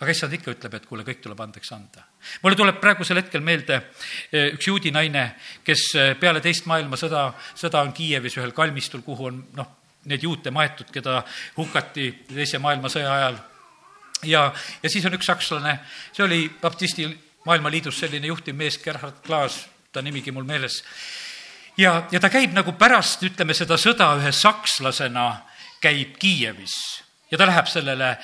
Aga 0.00 0.14
issand 0.14 0.32
ikka 0.32 0.54
ütleb, 0.54 0.74
et 0.78 0.86
kuule, 0.88 1.04
kõik 1.04 1.20
tuleb 1.20 1.40
andeks 1.44 1.72
anda. 1.76 2.06
mulle 2.42 2.56
tuleb 2.56 2.80
praegusel 2.80 3.20
hetkel 3.20 3.42
meelde 3.44 3.76
eh, 4.32 4.54
üks 4.54 4.68
juudi 4.68 4.92
naine, 4.92 5.26
kes 5.64 5.84
eh, 5.94 6.14
peale 6.20 6.40
teist 6.40 6.66
maailmasõda, 6.70 7.26
sõda 7.54 7.82
on 7.84 7.92
Kiievis 7.92 8.38
ühel 8.40 8.54
kalmistul, 8.56 9.04
kuhu 9.04 9.28
on 9.28 9.42
noh, 9.56 9.68
need 10.08 10.24
juute 10.24 10.50
maetud, 10.50 10.88
keda 10.92 11.20
hukati 11.58 12.10
teise 12.30 12.58
maailmasõja 12.58 13.10
ajal. 13.14 13.40
ja, 14.24 14.46
ja 14.82 14.92
siis 14.92 15.04
on 15.04 15.18
üks 15.18 15.28
sakslane, 15.28 15.76
see 16.12 16.24
oli 16.24 16.46
baptisti 16.62 17.08
maailmaliidus 17.44 18.00
selline 18.00 18.32
juhtiv 18.32 18.56
mees, 18.56 18.78
Gerhard 18.80 19.20
Klaas, 19.26 19.66
ta 19.92 20.00
nimigi 20.02 20.32
mul 20.32 20.48
meeles. 20.48 20.82
ja, 21.76 22.06
ja 22.10 22.20
ta 22.20 22.32
käib 22.32 22.56
nagu 22.56 22.72
pärast, 22.72 23.22
ütleme, 23.28 23.54
seda 23.54 23.76
sõda 23.76 24.14
ühe 24.16 24.32
sakslasena 24.32 25.28
käib 25.80 26.16
Kiievis 26.16 26.76
ja 27.30 27.38
ta 27.38 27.46
läheb 27.46 27.68
sellele 27.68 28.14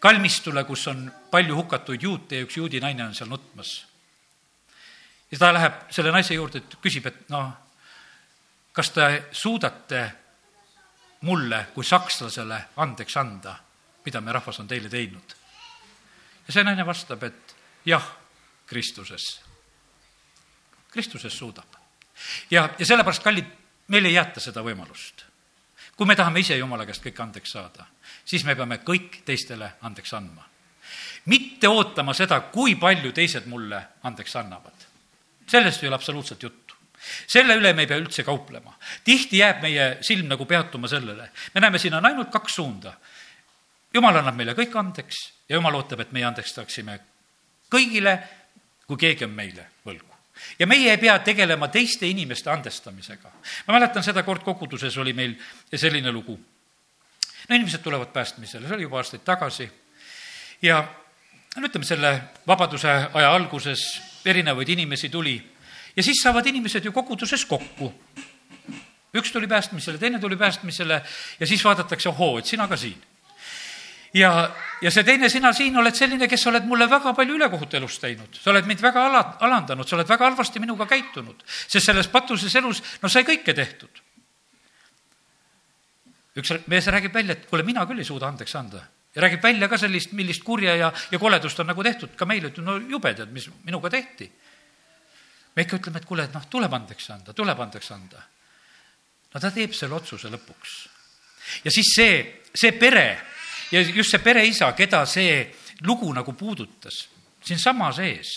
kalmistule, 0.00 0.64
kus 0.64 0.86
on 0.88 1.12
palju 1.30 1.56
hukatuid 1.56 2.02
juute 2.02 2.36
ja 2.36 2.46
üks 2.46 2.56
juudi 2.56 2.80
naine 2.80 3.04
on 3.04 3.14
seal 3.14 3.28
nutmas. 3.28 3.86
ja 5.30 5.38
ta 5.38 5.52
läheb 5.52 5.86
selle 5.90 6.12
naise 6.12 6.34
juurde, 6.34 6.58
et 6.58 6.76
küsib, 6.82 7.06
et 7.06 7.28
noh, 7.28 7.52
kas 8.72 8.90
te 8.90 9.06
suudate 9.32 10.02
mulle 11.24 11.66
kui 11.74 11.84
sakslasele 11.84 12.58
andeks 12.76 13.16
anda, 13.16 13.56
mida 14.04 14.20
me 14.20 14.32
rahvas 14.32 14.60
on 14.60 14.68
teile 14.68 14.88
teinud. 14.88 15.36
ja 16.46 16.52
see 16.52 16.64
naine 16.64 16.86
vastab, 16.86 17.22
et 17.22 17.56
jah, 17.86 18.04
Kristuses. 18.66 19.40
Kristuses 20.90 21.38
suudab. 21.38 21.76
ja, 22.50 22.68
ja 22.78 22.86
sellepärast, 22.86 23.22
kallid, 23.22 23.46
meil 23.88 24.04
ei 24.04 24.14
jäeta 24.14 24.40
seda 24.40 24.62
võimalust. 24.62 25.24
kui 25.96 26.06
me 26.06 26.16
tahame 26.16 26.40
ise 26.40 26.56
Jumala 26.56 26.86
käest 26.86 27.04
kõik 27.04 27.20
andeks 27.22 27.52
saada, 27.56 27.86
siis 28.24 28.44
me 28.44 28.54
peame 28.54 28.80
kõik 28.84 29.22
teistele 29.24 29.72
andeks 29.82 30.14
andma. 30.14 30.44
mitte 31.26 31.68
ootama 31.68 32.14
seda, 32.14 32.40
kui 32.40 32.74
palju 32.76 33.12
teised 33.12 33.46
mulle 33.46 33.82
andeks 34.02 34.36
annavad. 34.36 34.86
sellest 35.46 35.82
ei 35.82 35.88
ole 35.88 35.94
absoluutselt 35.94 36.42
juttu 36.42 36.64
selle 37.26 37.56
üle 37.58 37.72
me 37.74 37.84
ei 37.84 37.86
pea 37.86 37.98
üldse 38.00 38.24
kauplema. 38.24 38.76
tihti 39.04 39.38
jääb 39.38 39.62
meie 39.62 39.98
silm 40.00 40.28
nagu 40.28 40.46
peatuma 40.46 40.88
sellele. 40.88 41.30
me 41.54 41.60
näeme, 41.60 41.78
siin 41.78 41.94
on 41.94 42.06
ainult 42.06 42.30
kaks 42.30 42.54
suunda. 42.54 42.94
jumal 43.94 44.16
annab 44.16 44.36
meile 44.36 44.54
kõik 44.54 44.78
andeks 44.78 45.20
ja 45.48 45.56
jumal 45.56 45.74
ootab, 45.74 46.00
et 46.00 46.12
meie 46.12 46.24
andestaksime 46.24 46.98
kõigile, 47.70 48.18
kui 48.86 48.96
keegi 48.96 49.24
on 49.24 49.30
meile 49.30 49.68
võlgu 49.86 50.14
ja 50.58 50.66
meie 50.66 50.90
ei 50.90 50.98
pea 50.98 51.18
tegelema 51.18 51.68
teiste 51.68 52.06
inimeste 52.06 52.50
andestamisega. 52.50 53.30
ma 53.66 53.78
mäletan 53.78 54.02
seda 54.02 54.22
kord 54.22 54.42
koguduses 54.42 54.96
oli 54.98 55.12
meil 55.12 55.36
selline 55.74 56.12
lugu. 56.12 56.38
No 57.48 57.56
inimesed 57.56 57.82
tulevad 57.82 58.12
päästmisele, 58.12 58.68
see 58.68 58.76
oli 58.76 58.86
juba 58.86 59.00
aastaid 59.02 59.24
tagasi 59.24 59.68
ja 60.62 60.82
no 61.56 61.68
ütleme, 61.68 61.86
selle 61.86 62.12
vabaduse 62.46 62.90
aja 62.90 63.32
alguses 63.32 63.84
erinevaid 64.26 64.68
inimesi 64.68 65.08
tuli 65.08 65.36
ja 65.96 66.02
siis 66.02 66.22
saavad 66.22 66.46
inimesed 66.46 66.84
ju 66.84 66.92
koguduses 66.92 67.44
kokku. 67.44 67.92
üks 69.14 69.32
tuli 69.32 69.46
päästmisele, 69.46 69.98
teine 69.98 70.18
tuli 70.18 70.36
päästmisele 70.36 71.02
ja 71.40 71.46
siis 71.46 71.64
vaadatakse, 71.64 72.08
ohoo, 72.08 72.38
et 72.38 72.46
sina 72.46 72.68
ka 72.68 72.76
siin. 72.76 73.02
ja, 74.14 74.50
ja 74.82 74.90
see 74.90 75.04
teine, 75.04 75.28
sina 75.28 75.52
siin 75.52 75.76
oled 75.76 75.94
selline, 75.94 76.28
kes 76.28 76.46
oled 76.46 76.66
mulle 76.66 76.90
väga 76.90 77.12
palju 77.14 77.34
ülekohut 77.34 77.74
elus 77.74 77.98
teinud, 77.98 78.34
sa 78.34 78.50
oled 78.50 78.66
mind 78.66 78.82
väga 78.82 79.06
ala, 79.06 79.22
alandanud, 79.40 79.88
sa 79.88 79.96
oled 79.96 80.08
väga 80.08 80.24
halvasti 80.30 80.60
minuga 80.60 80.86
käitunud, 80.86 81.44
sest 81.46 81.86
selles 81.86 82.08
patuses 82.08 82.54
elus, 82.56 82.82
no 83.02 83.08
sai 83.08 83.22
kõike 83.24 83.54
tehtud. 83.54 84.03
Üks 86.36 86.52
mees 86.66 86.86
räägib 86.90 87.14
välja, 87.14 87.36
et 87.36 87.46
kuule, 87.50 87.62
mina 87.66 87.86
küll 87.86 88.02
ei 88.02 88.08
suuda 88.08 88.28
andeks 88.28 88.54
anda 88.58 88.82
ja 89.14 89.22
räägib 89.22 89.42
välja 89.42 89.68
ka 89.68 89.78
sellist, 89.78 90.12
millist 90.12 90.42
kurja 90.44 90.74
ja, 90.76 90.92
ja 91.10 91.18
koledust 91.18 91.60
on 91.60 91.70
nagu 91.70 91.82
tehtud 91.82 92.16
ka 92.18 92.26
meile, 92.26 92.50
et 92.50 92.58
no 92.58 92.76
jube 92.78 93.14
tead, 93.14 93.30
mis 93.32 93.48
minuga 93.62 93.90
tehti 93.90 94.30
me 95.54 95.62
ikka 95.62 95.78
ütleme, 95.78 96.00
et 96.00 96.08
kuule, 96.08 96.24
et 96.26 96.34
noh, 96.34 96.46
tuleb 96.50 96.72
andeks 96.74 97.10
anda, 97.14 97.34
tuleb 97.36 97.60
andeks 97.62 97.90
anda. 97.94 98.22
no 99.34 99.40
ta 99.40 99.50
teeb 99.50 99.74
selle 99.74 99.94
otsuse 99.94 100.30
lõpuks. 100.30 100.72
ja 101.64 101.70
siis 101.70 101.94
see, 101.94 102.16
see 102.54 102.72
pere 102.78 103.20
ja 103.70 103.80
just 103.80 104.10
see 104.10 104.22
pereisa, 104.22 104.72
keda 104.72 105.04
see 105.06 105.54
lugu 105.86 106.12
nagu 106.12 106.32
puudutas, 106.32 107.06
siinsama 107.44 107.92
sees, 107.92 108.34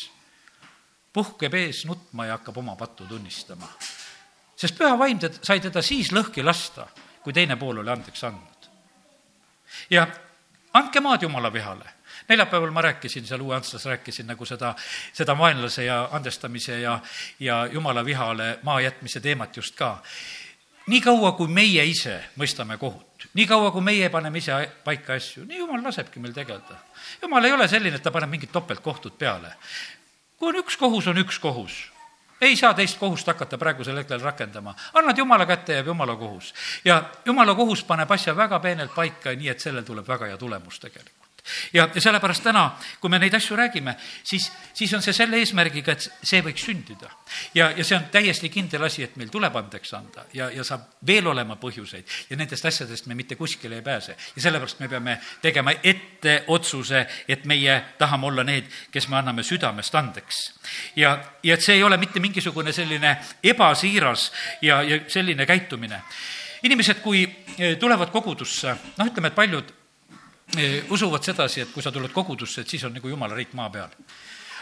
puhkeb 1.13 1.54
ees 1.54 1.86
nutma 1.86 2.27
ja 2.27 2.38
hakkab 2.38 2.58
oma 2.58 2.75
pattu 2.75 3.08
tunnistama. 3.08 3.70
sest 4.56 4.77
püha 4.77 4.98
vaim 4.98 5.20
sai 5.42 5.60
teda 5.60 5.82
siis 5.82 6.12
lõhki 6.13 6.46
lasta, 6.46 6.88
kui 7.27 7.36
teine 7.36 7.57
pool 7.60 7.81
oli 7.81 7.91
andeks 7.91 8.24
andnud. 8.24 8.67
ja 9.91 10.07
andke 10.74 11.01
maad 11.03 11.25
Jumala 11.27 11.50
vihale 11.53 11.89
neljapäeval 12.27 12.72
ma 12.72 12.81
rääkisin 12.81 13.27
seal 13.27 13.41
Uue 13.41 13.55
Antslas, 13.55 13.86
rääkisin 13.86 14.27
nagu 14.27 14.46
seda, 14.46 14.74
seda 15.13 15.36
vaenlase 15.38 15.84
ja 15.84 16.10
andestamise 16.12 16.79
ja, 16.79 17.00
ja 17.39 17.65
jumala 17.72 18.05
vihale 18.05 18.60
maa 18.63 18.81
jätmise 18.81 19.19
teemat 19.19 19.57
just 19.57 19.75
ka. 19.75 20.01
nii 20.88 21.01
kaua, 21.01 21.31
kui 21.36 21.48
meie 21.51 21.84
ise 21.86 22.15
mõistame 22.39 22.77
kohut, 22.79 23.27
nii 23.34 23.48
kaua, 23.48 23.72
kui 23.75 23.84
meie 23.84 24.10
paneme 24.10 24.39
ise 24.39 24.55
paika 24.84 25.19
asju, 25.19 25.43
nii 25.46 25.60
jumal 25.60 25.84
lasebki 25.84 26.24
meil 26.24 26.34
tegeleda. 26.34 26.79
jumal 27.22 27.43
ei 27.43 27.51
ole 27.51 27.67
selline, 27.67 27.96
et 27.96 28.03
ta 28.03 28.12
paneb 28.12 28.29
mingit 28.29 28.51
topeltkohtut 28.51 29.19
peale. 29.19 29.51
kui 30.38 30.50
on 30.50 30.63
üks 30.63 30.79
kohus, 30.79 31.07
on 31.07 31.24
üks 31.25 31.43
kohus 31.43 31.91
ei 32.41 32.56
saa 32.56 32.74
teist 32.74 33.00
kohust 33.00 33.27
hakata 33.27 33.58
praegusel 33.58 33.98
hetkel 33.98 34.22
rakendama. 34.22 34.75
annad 34.94 35.17
jumala 35.17 35.46
kätte, 35.46 35.74
jääb 35.74 35.88
jumala 35.88 36.15
kohus. 36.15 36.53
ja 36.86 37.03
jumala 37.25 37.56
kohus 37.56 37.84
paneb 37.84 38.12
asja 38.12 38.36
väga 38.36 38.60
peenelt 38.60 38.96
paika, 38.96 39.32
nii 39.32 39.50
et 39.50 39.60
sellel 39.60 39.84
tuleb 39.84 40.08
väga 40.08 40.25
hea 40.25 40.38
tulemus 40.38 40.79
tegelikult 40.79 41.16
ja, 41.74 41.88
ja 41.96 42.01
sellepärast 42.01 42.44
täna, 42.44 42.63
kui 43.01 43.10
me 43.10 43.20
neid 43.20 43.34
asju 43.38 43.56
räägime, 43.58 43.96
siis, 44.24 44.50
siis 44.74 44.94
on 44.94 45.01
see 45.01 45.13
selle 45.16 45.39
eesmärgiga, 45.42 45.94
et 45.94 46.08
see 46.24 46.42
võiks 46.46 46.66
sündida. 46.68 47.10
ja, 47.54 47.72
ja 47.72 47.84
see 47.84 47.98
on 47.98 48.08
täiesti 48.12 48.50
kindel 48.50 48.88
asi, 48.88 49.04
et 49.04 49.16
meil 49.16 49.30
tuleb 49.34 49.56
andeks 49.56 49.94
anda 49.98 50.25
ja, 50.34 50.50
ja 50.54 50.63
saab 50.63 50.88
veel 51.08 51.27
olema 51.27 51.58
põhjuseid 51.62 52.16
ja 52.30 52.38
nendest 52.38 52.66
asjadest 52.66 53.08
me 53.08 53.16
mitte 53.16 53.36
kuskile 53.36 53.75
ei 53.75 53.82
pääse. 53.82 54.16
ja 54.36 54.42
sellepärast 54.42 54.80
me 54.80 54.89
peame 54.89 55.20
tegema 55.42 55.74
ette 55.84 56.44
otsuse, 56.48 57.06
et 57.27 57.46
meie 57.46 57.82
tahame 57.98 58.27
olla 58.27 58.44
need, 58.44 58.68
kes 58.92 59.08
me 59.08 59.18
anname 59.18 59.44
südamest 59.44 59.96
andeks. 59.96 60.42
ja, 60.96 61.18
ja 61.44 61.54
et 61.54 61.63
see 61.63 61.75
ei 61.75 61.84
ole 61.84 61.98
mitte 61.98 62.20
mingisugune 62.20 62.74
selline 62.74 63.18
ebasiiras 63.44 64.32
ja, 64.62 64.82
ja 64.82 65.00
selline 65.08 65.46
käitumine 65.46 66.04
inimesed, 66.63 67.01
kui 67.04 67.24
eh, 67.58 67.75
tulevad 67.80 68.12
kogudusse, 68.13 68.74
noh, 68.98 69.10
ütleme, 69.10 69.32
et 69.32 69.38
paljud 69.38 69.74
usuvad 70.89 71.24
sedasi, 71.24 71.62
et 71.62 71.72
kui 71.74 71.84
sa 71.84 71.92
tuled 71.92 72.12
kogudusse, 72.13 72.62
et 72.62 72.70
siis 72.70 72.84
on 72.88 72.94
nagu 72.96 73.10
jumala 73.10 73.36
riik 73.36 73.54
maa 73.58 73.70
peal. 73.70 73.92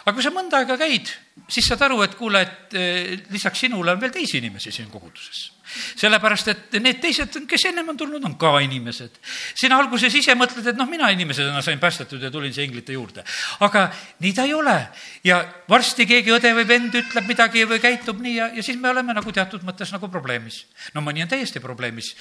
aga 0.05 0.13
kui 0.13 0.23
sa 0.23 0.31
mõnda 0.33 0.61
aega 0.61 0.77
käid, 0.77 1.11
siis 1.47 1.67
saad 1.67 1.81
aru, 1.85 2.01
et 2.05 2.15
kuule, 2.15 2.41
et 2.41 3.29
lisaks 3.33 3.65
sinule 3.65 3.93
on 3.93 4.01
veel 4.01 4.13
teisi 4.13 4.37
inimesi 4.41 4.71
siin 4.71 4.89
koguduses 4.89 5.51
sellepärast, 5.95 6.47
et 6.51 6.77
need 6.83 6.99
teised, 7.01 7.35
kes 7.49 7.65
ennem 7.69 7.89
on 7.91 7.97
tulnud, 7.97 8.23
on 8.25 8.35
ka 8.39 8.53
inimesed. 8.63 9.19
sina 9.55 9.77
alguses 9.79 10.13
ise 10.15 10.35
mõtled, 10.37 10.67
et 10.69 10.77
noh, 10.77 10.87
mina 10.89 11.09
inimesena 11.13 11.61
sain 11.65 11.79
päästetud 11.79 12.21
ja 12.21 12.31
tulin 12.31 12.53
siia 12.53 12.65
inglite 12.65 12.93
juurde. 12.93 13.23
aga 13.59 13.89
nii 14.19 14.33
ta 14.33 14.43
ei 14.43 14.53
ole. 14.53 14.77
ja 15.23 15.41
varsti 15.69 16.05
keegi 16.05 16.33
õde 16.35 16.53
või 16.55 16.67
vend 16.67 16.95
ütleb 16.95 17.27
midagi 17.27 17.65
või 17.65 17.79
käitub 17.83 18.21
nii 18.21 18.35
ja, 18.35 18.49
ja 18.53 18.63
siis 18.63 18.79
me 18.79 18.89
oleme 18.89 19.13
nagu 19.13 19.31
teatud 19.31 19.63
mõttes 19.67 19.91
nagu 19.93 20.09
probleemis. 20.11 20.65
no 20.93 21.01
mõni 21.01 21.23
on 21.25 21.31
täiesti 21.31 21.59
probleemis, 21.59 22.13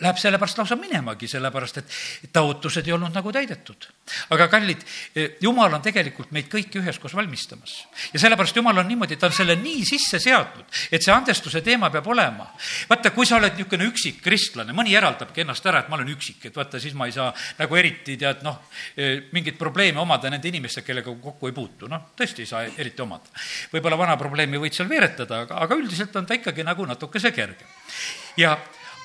läheb 0.00 0.18
sellepärast 0.18 0.58
lausa 0.58 0.76
minemagi, 0.76 1.28
sellepärast 1.28 1.82
et 1.82 2.32
ta 2.32 2.44
ootused 2.46 2.86
ei 2.86 2.92
olnud 2.92 3.14
nagu 3.14 3.32
täidetud. 3.32 3.88
aga 4.30 4.48
kallid, 4.48 4.84
jumal 5.40 5.74
on 5.74 5.82
tegelikult 5.82 6.32
meid 6.32 6.48
kõiki 6.52 6.80
üheskoos 6.82 7.14
valmistamas. 7.14 7.86
ja 8.12 8.20
sellepärast 8.20 8.56
jumal 8.56 8.78
on 8.78 8.88
niimoodi, 8.88 9.16
ta 9.16 9.26
on 9.26 9.36
selle 9.36 9.56
nii 9.56 9.84
sisse 9.86 10.18
seadnud, 10.22 10.66
et 10.92 11.02
see 11.02 11.14
andestuse 11.14 11.60
teema 11.60 11.90
peab 11.90 12.06
olema 12.06 12.46
vaata, 12.92 13.12
kui 13.14 13.26
sa 13.26 13.38
oled 13.40 13.56
niisugune 13.56 13.86
üksik 13.88 14.20
kristlane, 14.24 14.74
mõni 14.76 14.92
eraldabki 14.96 15.42
ennast 15.44 15.66
ära, 15.68 15.82
et 15.82 15.88
ma 15.90 15.96
olen 15.98 16.12
üksik, 16.12 16.44
et 16.48 16.56
vaata, 16.56 16.80
siis 16.82 16.94
ma 16.98 17.08
ei 17.08 17.14
saa 17.14 17.30
nagu 17.58 17.78
eriti 17.78 18.18
tead 18.20 18.44
noh, 18.44 18.60
mingeid 19.32 19.56
probleeme 19.60 20.02
omada 20.02 20.30
nende 20.32 20.50
inimestega, 20.50 20.86
kellega 20.90 21.16
kokku 21.24 21.48
ei 21.48 21.56
puutu, 21.56 21.88
noh, 21.90 22.10
tõesti 22.18 22.44
ei 22.44 22.50
saa 22.50 22.66
eriti 22.68 23.04
omada. 23.04 23.32
võib-olla 23.72 23.98
vana 23.98 24.18
probleemi 24.20 24.60
võid 24.60 24.76
seal 24.76 24.90
veeretada, 24.90 25.42
aga, 25.46 25.62
aga 25.64 25.80
üldiselt 25.80 26.16
on 26.20 26.28
ta 26.28 26.36
ikkagi 26.36 26.66
nagu 26.66 26.86
natukese 26.86 27.32
kerge. 27.32 27.66
ja 28.36 28.56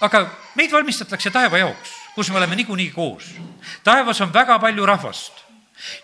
aga 0.02 0.26
meid 0.56 0.72
valmistatakse 0.72 1.32
taeva 1.32 1.64
jaoks, 1.64 1.96
kus 2.16 2.30
me 2.30 2.42
oleme 2.42 2.60
niikuinii 2.60 2.92
koos. 2.92 3.34
taevas 3.84 4.22
on 4.22 4.34
väga 4.34 4.60
palju 4.60 4.86
rahvast 4.86 5.47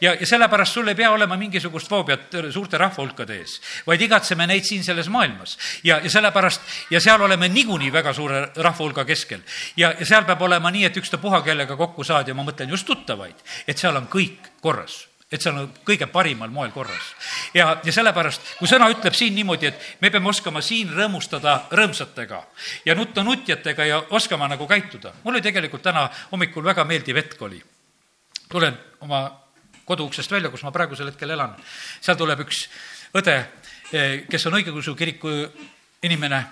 ja, 0.01 0.13
ja 0.19 0.25
sellepärast 0.25 0.73
sul 0.73 0.87
ei 0.87 0.95
pea 0.95 1.11
olema 1.11 1.37
mingisugust 1.37 1.89
foobiat 1.89 2.35
suurte 2.51 2.77
rahvahulkade 2.77 3.37
ees, 3.37 3.59
vaid 3.87 4.01
igatseme 4.01 4.47
neid 4.47 4.67
siin 4.67 4.83
selles 4.83 5.09
maailmas. 5.09 5.57
ja, 5.83 5.99
ja 6.03 6.09
sellepärast, 6.09 6.61
ja 6.89 6.99
seal 6.99 7.21
oleme 7.21 7.49
niikuinii 7.49 7.93
väga 7.93 8.13
suure 8.13 8.49
rahvahulga 8.55 9.05
keskel. 9.05 9.39
ja, 9.77 9.93
ja 9.99 10.05
seal 10.05 10.25
peab 10.25 10.41
olema 10.41 10.71
nii, 10.71 10.85
et 10.85 10.97
ükstapuha, 10.97 11.41
kellega 11.41 11.77
kokku 11.77 12.03
saad 12.03 12.27
ja 12.27 12.33
ma 12.33 12.43
mõtlen 12.43 12.69
just 12.69 12.87
tuttavaid, 12.87 13.35
et 13.67 13.77
seal 13.77 13.95
on 13.95 14.07
kõik 14.11 14.53
korras 14.61 15.03
et 15.33 15.41
see 15.41 15.49
on 15.49 15.69
kõige 15.85 16.05
parimal 16.13 16.51
moel 16.53 16.71
korras. 16.71 17.13
ja, 17.53 17.77
ja 17.83 17.91
sellepärast, 17.91 18.55
kui 18.59 18.69
sõna 18.69 18.89
ütleb 18.93 19.15
siin 19.17 19.35
niimoodi, 19.35 19.71
et 19.71 20.01
me 20.01 20.11
peame 20.13 20.29
oskama 20.29 20.61
siin 20.61 20.91
rõõmustada 20.93 21.63
rõõmsatega 21.73 22.43
ja 22.85 22.95
nutta 22.95 23.23
nutjatega 23.23 23.85
ja 23.85 24.01
oskama 24.09 24.47
nagu 24.47 24.67
käituda. 24.67 25.13
mul 25.23 25.33
oli 25.33 25.41
tegelikult 25.41 25.81
täna 25.81 26.09
hommikul 26.31 26.63
väga 26.63 26.85
meeldiv 26.85 27.17
hetk 27.17 27.41
oli. 27.41 27.63
tulen 28.49 28.77
oma 29.01 29.42
koduuksest 29.85 30.31
välja, 30.31 30.51
kus 30.53 30.63
ma 30.63 30.71
praegusel 30.71 31.11
hetkel 31.11 31.35
elan. 31.35 31.55
seal 32.01 32.17
tuleb 32.19 32.43
üks 32.45 32.67
õde, 33.17 33.37
kes 34.29 34.49
on 34.49 34.59
õigeusu 34.59 34.95
kiriku 34.97 35.31
inimene, 36.03 36.43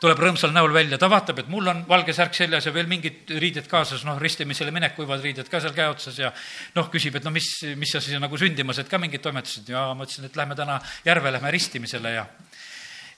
tuleb 0.00 0.20
rõõmsal 0.22 0.52
näol 0.54 0.72
välja, 0.72 0.96
ta 0.98 1.10
vaatab, 1.12 1.42
et 1.42 1.48
mul 1.52 1.68
on 1.68 1.82
valge 1.88 2.14
särk 2.16 2.34
seljas 2.36 2.66
ja 2.66 2.72
veel 2.72 2.88
mingid 2.88 3.30
riided 3.40 3.66
kaasas, 3.68 4.04
noh, 4.08 4.16
ristimisele 4.20 4.72
minek, 4.72 4.94
kuivad 4.96 5.20
riided 5.24 5.48
ka 5.52 5.60
seal 5.60 5.76
käe 5.76 5.90
otsas 5.92 6.16
ja 6.18 6.32
noh, 6.76 6.88
küsib, 6.92 7.18
et 7.20 7.26
no 7.26 7.32
mis, 7.34 7.50
mis 7.76 7.92
sa 7.92 8.00
siis 8.00 8.16
nagu 8.20 8.40
sündimas, 8.40 8.80
et 8.80 8.88
ka 8.88 9.00
mingid 9.00 9.20
toimetused. 9.24 9.68
Ja 9.68 9.90
ma 9.96 10.08
ütlesin, 10.08 10.30
et 10.30 10.36
lähme 10.40 10.56
täna 10.56 10.78
järve, 11.04 11.32
lähme 11.36 11.52
ristimisele 11.52 12.14
ja 12.16 12.26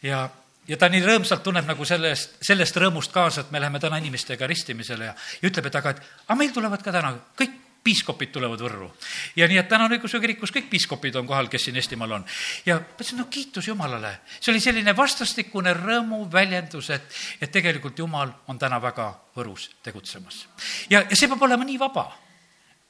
ja 0.03 0.25
ja 0.69 0.79
ta 0.79 0.89
nii 0.91 1.03
rõõmsalt 1.03 1.43
tunneb 1.43 1.67
nagu 1.67 1.87
sellest, 1.87 2.37
sellest 2.43 2.77
rõõmust 2.79 3.15
kaasa, 3.15 3.43
et 3.43 3.51
me 3.55 3.63
läheme 3.63 3.81
täna 3.83 3.99
inimestega 4.03 4.47
ristimisele 4.51 5.11
ja, 5.11 5.15
ja 5.15 5.51
ütleb, 5.51 5.71
et 5.71 5.79
aga, 5.79 5.95
et 5.95 6.03
aga 6.27 6.39
meil 6.39 6.53
tulevad 6.55 6.83
ka 6.83 6.95
täna 6.95 7.15
kõik 7.39 7.62
piiskopid 7.85 8.33
tulevad 8.33 8.61
Võrru. 8.63 8.89
ja 9.37 9.49
nii, 9.49 9.59
et 9.59 9.69
täna 9.69 9.87
on 9.87 9.95
õigeusu 9.97 10.21
kirikus 10.23 10.53
kõik 10.55 10.69
piiskopid 10.71 11.17
on 11.19 11.27
kohal, 11.27 11.49
kes 11.53 11.69
siin 11.69 11.77
Eestimaal 11.77 12.17
on. 12.19 12.25
ja 12.67 12.79
mõtlesin, 12.81 13.19
no 13.19 13.27
kiitus 13.31 13.69
Jumalale. 13.69 14.19
see 14.41 14.53
oli 14.53 14.61
selline 14.61 14.97
vastastikune 14.97 15.75
rõõmu 15.75 16.25
väljendus, 16.33 16.91
et, 16.91 17.21
et 17.41 17.53
tegelikult 17.53 17.99
Jumal 17.99 18.33
on 18.49 18.59
täna 18.59 18.81
väga 18.83 19.13
Võrus 19.37 19.71
tegutsemas. 19.83 20.47
ja, 20.91 21.03
ja 21.03 21.17
see 21.17 21.29
peab 21.29 21.43
olema 21.43 21.65
nii 21.65 21.79
vaba 21.79 22.11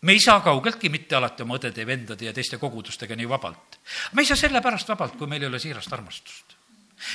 me 0.03 0.13
ei 0.13 0.21
saa 0.21 0.41
kaugeltki 0.41 0.89
mitte 0.89 1.17
alati 1.17 1.43
oma 1.43 1.61
õdede 1.61 1.87
vendade 1.87 2.27
ja 2.27 2.33
teiste 2.33 2.59
kogudustega 2.59 3.17
nii 3.17 3.29
vabalt. 3.29 3.79
me 4.13 4.23
ei 4.23 4.27
saa 4.27 4.37
sellepärast 4.37 4.89
vabalt, 4.89 5.17
kui 5.17 5.27
meil 5.27 5.43
ei 5.43 5.53
ole 5.53 5.63
siirast 5.63 5.93
armastust 5.93 6.62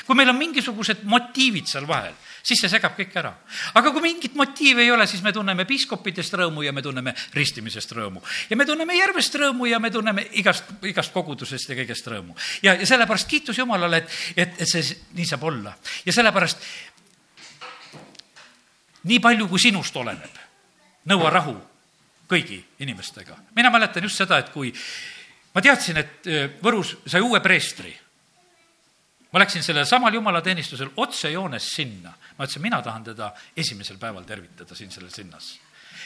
kui 0.06 0.15
meil 0.15 0.29
on 0.29 0.38
mingisugused 0.38 1.03
motiivid 1.08 1.67
seal 1.70 1.88
vahel, 1.88 2.15
siis 2.44 2.62
see 2.63 2.72
segab 2.72 2.96
kõik 2.98 3.15
ära. 3.20 3.34
aga 3.74 3.91
kui 3.91 4.01
mingit 4.01 4.36
motiivi 4.36 4.86
ei 4.86 4.91
ole, 4.91 5.08
siis 5.08 5.24
me 5.24 5.34
tunneme 5.34 5.65
piiskopidest 5.65 6.34
rõõmu 6.39 6.63
ja 6.65 6.74
me 6.74 6.82
tunneme 6.82 7.13
ristimisest 7.34 7.91
rõõmu. 7.91 8.22
ja 8.50 8.58
me 8.58 8.65
tunneme 8.65 8.98
järvest 8.98 9.36
rõõmu 9.36 9.70
ja 9.70 9.79
me 9.79 9.91
tunneme 9.91 10.27
igast, 10.39 10.63
igast 10.84 11.13
kogudusest 11.13 11.70
ja 11.70 11.79
kõigest 11.79 12.08
rõõmu. 12.08 12.36
ja, 12.63 12.74
ja 12.74 12.86
sellepärast 12.86 13.27
kiitus 13.27 13.58
Jumalale, 13.58 13.98
et, 13.98 14.20
et, 14.36 14.62
et 14.62 14.70
see 14.70 14.98
nii 15.17 15.25
saab 15.25 15.44
olla. 15.44 15.75
ja 16.06 16.13
sellepärast 16.13 16.67
nii 19.08 19.20
palju, 19.24 19.48
kui 19.48 19.60
sinust 19.60 19.96
oleneb, 19.96 20.39
nõua 21.08 21.32
rahu 21.32 21.56
kõigi 22.29 22.60
inimestega. 22.79 23.38
mina 23.56 23.70
mäletan 23.70 24.03
just 24.03 24.20
seda, 24.20 24.39
et 24.39 24.50
kui 24.51 24.74
ma 25.56 25.62
teadsin, 25.62 25.98
et 25.98 26.27
äh, 26.27 26.50
Võrus 26.63 26.98
sai 27.06 27.22
uue 27.22 27.39
preestri 27.41 27.96
ma 29.34 29.39
läksin 29.39 29.63
sellel 29.63 29.86
samal 29.86 30.13
jumalateenistusel 30.13 30.89
otsejoones 30.96 31.69
sinna. 31.75 32.13
ma 32.38 32.46
ütlesin, 32.46 32.62
mina 32.62 32.81
tahan 32.81 33.03
teda 33.03 33.31
esimesel 33.57 33.98
päeval 33.98 34.24
tervitada 34.24 34.75
siin 34.75 34.91
selles 34.91 35.17
linnas. 35.17 35.60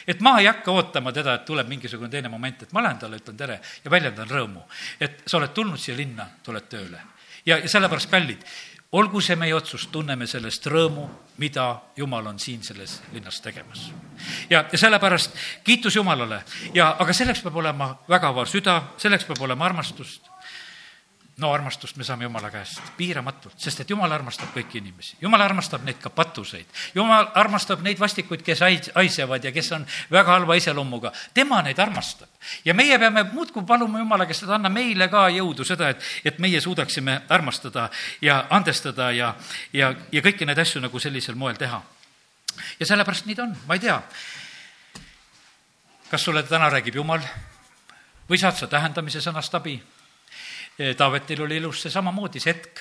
et 0.06 0.20
ma 0.20 0.38
ei 0.40 0.46
hakka 0.46 0.72
ootama 0.72 1.12
teda, 1.12 1.34
et 1.34 1.44
tuleb 1.44 1.68
mingisugune 1.68 2.10
teine 2.10 2.28
moment, 2.28 2.62
et 2.62 2.72
ma 2.72 2.82
lähen 2.82 2.98
talle, 2.98 3.16
ütlen 3.16 3.36
tere 3.36 3.60
ja 3.84 3.90
väljendan 3.90 4.28
rõõmu. 4.28 4.62
et 5.00 5.22
sa 5.26 5.36
oled 5.36 5.54
tulnud 5.54 5.78
siia 5.78 5.96
linna, 5.96 6.26
tuled 6.42 6.68
tööle. 6.68 7.00
ja, 7.46 7.58
ja 7.58 7.68
sellepärast, 7.68 8.10
kallid, 8.10 8.44
olgu 8.92 9.20
see 9.20 9.36
meie 9.36 9.54
otsus, 9.54 9.86
tunneme 9.86 10.26
sellest 10.26 10.66
rõõmu, 10.66 11.06
mida 11.38 11.80
Jumal 11.96 12.26
on 12.26 12.38
siin 12.38 12.62
selles 12.62 13.00
linnas 13.12 13.40
tegemas. 13.40 13.90
ja, 14.50 14.64
ja 14.72 14.78
sellepärast 14.78 15.36
kiitus 15.64 15.96
Jumalale 15.96 16.42
ja, 16.74 16.96
aga 16.98 17.12
selleks 17.12 17.42
peab 17.42 17.56
olema 17.56 17.94
väga 18.08 18.28
avar 18.28 18.48
süda, 18.48 18.82
selleks 18.96 19.24
peab 19.24 19.40
olema 19.40 19.64
armastust 19.64 20.31
no 21.42 21.52
armastust 21.52 21.96
me 21.96 22.04
saame 22.04 22.24
Jumala 22.24 22.50
käest 22.50 22.80
piiramatult, 22.96 23.56
sest 23.60 23.82
et 23.82 23.90
Jumal 23.90 24.12
armastab 24.14 24.52
kõiki 24.54 24.78
inimesi. 24.78 25.16
Jumal 25.20 25.42
armastab 25.42 25.82
neid 25.86 25.98
ka 26.02 26.10
patuseid. 26.14 26.68
Jumal 26.94 27.28
armastab 27.38 27.82
neid 27.82 28.00
vastikuid, 28.00 28.44
kes 28.46 28.62
haisevad 28.94 29.44
ja 29.44 29.52
kes 29.52 29.72
on 29.76 29.86
väga 30.10 30.36
halva 30.36 30.56
iseloomuga. 30.58 31.12
tema 31.34 31.62
neid 31.62 31.78
armastab. 31.78 32.28
ja 32.64 32.74
meie 32.74 32.98
peame 32.98 33.24
muudkui 33.32 33.62
paluma 33.66 33.98
Jumala 33.98 34.26
käest, 34.26 34.42
et 34.42 34.50
anna 34.50 34.68
meile 34.68 35.08
ka 35.08 35.28
jõudu 35.28 35.64
seda, 35.64 35.88
et, 35.88 36.02
et 36.24 36.38
meie 36.38 36.60
suudaksime 36.60 37.22
armastada 37.28 37.90
ja 38.20 38.46
andestada 38.50 39.10
ja, 39.10 39.34
ja, 39.72 39.94
ja 40.12 40.22
kõiki 40.22 40.46
neid 40.46 40.58
asju 40.58 40.80
nagu 40.80 40.98
sellisel 40.98 41.34
moel 41.34 41.56
teha. 41.56 41.82
ja 42.80 42.86
sellepärast 42.86 43.26
nii 43.26 43.34
ta 43.34 43.42
on, 43.42 43.56
ma 43.66 43.74
ei 43.74 43.80
tea, 43.80 44.02
kas 46.10 46.22
sulle 46.24 46.42
täna 46.42 46.70
räägib 46.70 46.94
Jumal 46.94 47.20
või 48.28 48.38
saad 48.38 48.56
sa 48.56 48.66
tähendamise 48.66 49.20
sõnast 49.20 49.54
abi 49.54 49.80
Taavetil 50.96 51.42
oli 51.44 51.58
elus 51.60 51.82
see 51.84 51.92
samamoodi 51.92 52.40
see 52.40 52.52
hetk, 52.52 52.80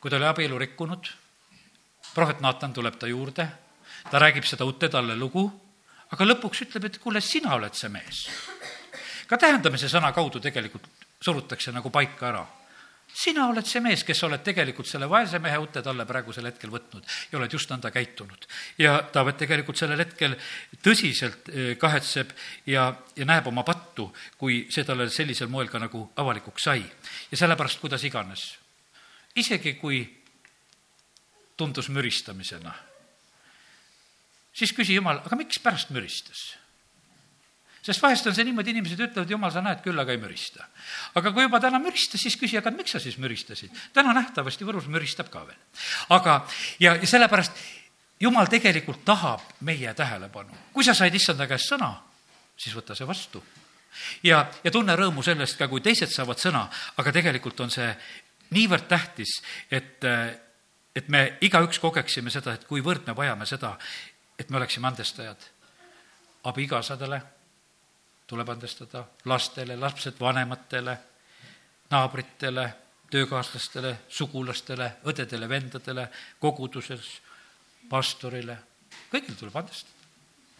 kui 0.00 0.10
ta 0.10 0.16
oli 0.16 0.26
abielu 0.26 0.58
rikkunud, 0.58 1.08
prohvet 2.14 2.40
Naatan 2.40 2.72
tuleb 2.72 2.96
ta 2.98 3.08
juurde, 3.10 3.46
ta 4.10 4.20
räägib 4.22 4.46
seda 4.48 4.64
uute 4.64 4.88
talle 4.88 5.16
lugu, 5.18 5.44
aga 6.12 6.28
lõpuks 6.28 6.64
ütleb, 6.66 6.88
et 6.88 6.98
kuule, 7.02 7.20
sina 7.20 7.54
oled 7.54 7.74
see 7.76 7.92
mees. 7.92 8.26
ka 9.28 9.36
tähendamise 9.36 9.88
sõna 9.90 10.12
kaudu 10.14 10.40
tegelikult 10.40 10.86
surutakse 11.20 11.72
nagu 11.72 11.90
paika 11.90 12.28
ära 12.28 12.44
sina 13.16 13.46
oled 13.48 13.64
see 13.64 13.80
mees, 13.80 14.02
kes 14.04 14.20
oled 14.26 14.42
tegelikult 14.44 14.88
selle 14.88 15.08
vaese 15.08 15.38
mehe 15.42 15.56
ute 15.60 15.80
talle 15.84 16.04
praegusel 16.08 16.48
hetkel 16.50 16.72
võtnud 16.72 17.06
ja 17.30 17.38
oled 17.38 17.52
just 17.52 17.70
nõnda 17.72 17.90
käitunud. 17.94 18.44
ja 18.78 18.98
Taavet 19.12 19.38
tegelikult 19.40 19.80
sellel 19.80 20.02
hetkel 20.04 20.36
tõsiselt 20.84 21.48
eh, 21.48 21.70
kahetseb 21.80 22.34
ja, 22.68 22.90
ja 23.16 23.28
näeb 23.28 23.48
oma 23.48 23.64
pattu, 23.64 24.10
kui 24.36 24.66
see 24.70 24.84
talle 24.84 25.08
sellisel 25.10 25.48
moel 25.52 25.72
ka 25.72 25.80
nagu 25.80 26.04
avalikuks 26.16 26.68
sai. 26.68 26.84
ja 27.30 27.40
sellepärast, 27.40 27.80
kuidas 27.80 28.04
iganes, 28.04 28.50
isegi 29.36 29.74
kui 29.80 30.04
tundus 31.56 31.88
müristamisena, 31.88 32.74
siis 34.52 34.76
küsi 34.76 34.98
Jumal, 34.98 35.24
aga 35.24 35.40
miks 35.40 35.60
pärast 35.64 35.92
müristas? 35.94 36.50
Sest 37.86 38.02
vahest 38.02 38.26
on 38.26 38.34
see 38.34 38.46
niimoodi, 38.48 38.72
inimesed 38.74 39.00
ütlevad, 39.06 39.30
jumal, 39.30 39.52
sa 39.54 39.62
näed 39.64 39.82
küll, 39.84 39.98
aga 40.02 40.14
ei 40.14 40.20
mürista. 40.20 40.66
aga 41.14 41.32
kui 41.32 41.46
juba 41.46 41.60
täna 41.62 41.78
müristas, 41.82 42.22
siis 42.22 42.36
küsi, 42.38 42.58
aga 42.58 42.72
miks 42.74 42.96
sa 42.96 43.00
siis 43.02 43.18
müristasid? 43.22 43.74
täna 43.94 44.14
nähtavasti 44.16 44.66
Võrus 44.66 44.88
müristab 44.90 45.30
ka 45.30 45.44
veel. 45.46 45.58
aga, 46.16 46.40
ja, 46.82 46.96
ja 46.96 47.06
sellepärast 47.06 47.62
jumal 48.20 48.50
tegelikult 48.50 49.04
tahab 49.04 49.44
meie 49.60 49.94
tähelepanu. 49.94 50.56
kui 50.72 50.84
sa 50.84 50.94
said 50.94 51.14
issanda 51.14 51.46
käest 51.46 51.70
sõna, 51.70 51.92
siis 52.56 52.74
võta 52.74 52.96
see 52.98 53.06
vastu. 53.06 53.44
ja, 54.22 54.46
ja 54.64 54.70
tunne 54.70 54.96
rõõmu 54.96 55.22
sellest 55.22 55.58
ka, 55.58 55.68
kui 55.68 55.80
teised 55.80 56.10
saavad 56.10 56.42
sõna, 56.42 56.66
aga 56.96 57.12
tegelikult 57.12 57.60
on 57.60 57.70
see 57.70 57.92
niivõrd 58.50 58.86
tähtis, 58.90 59.40
et, 59.70 60.04
et 60.94 61.08
me 61.08 61.38
igaüks 61.40 61.78
kogeksime 61.78 62.30
seda, 62.30 62.54
et 62.54 62.66
kuivõrd 62.66 63.06
me 63.06 63.14
vajame 63.14 63.46
seda, 63.46 63.76
et 64.38 64.50
me 64.50 64.58
oleksime 64.58 64.86
andestajad 64.90 65.48
abikaasadele 66.46 67.35
tuleb 68.26 68.48
andestada 68.48 69.04
lastele, 69.24 69.76
lapsed 69.76 70.18
vanematele, 70.20 70.98
naabritele, 71.90 72.66
töökaaslastele, 73.10 73.96
sugulastele, 74.08 74.90
õdedele-vendadele, 75.06 76.08
koguduses, 76.42 77.10
pastorile, 77.90 78.56
kõigile 79.12 79.36
tuleb 79.38 79.56
andestada. 79.56 79.94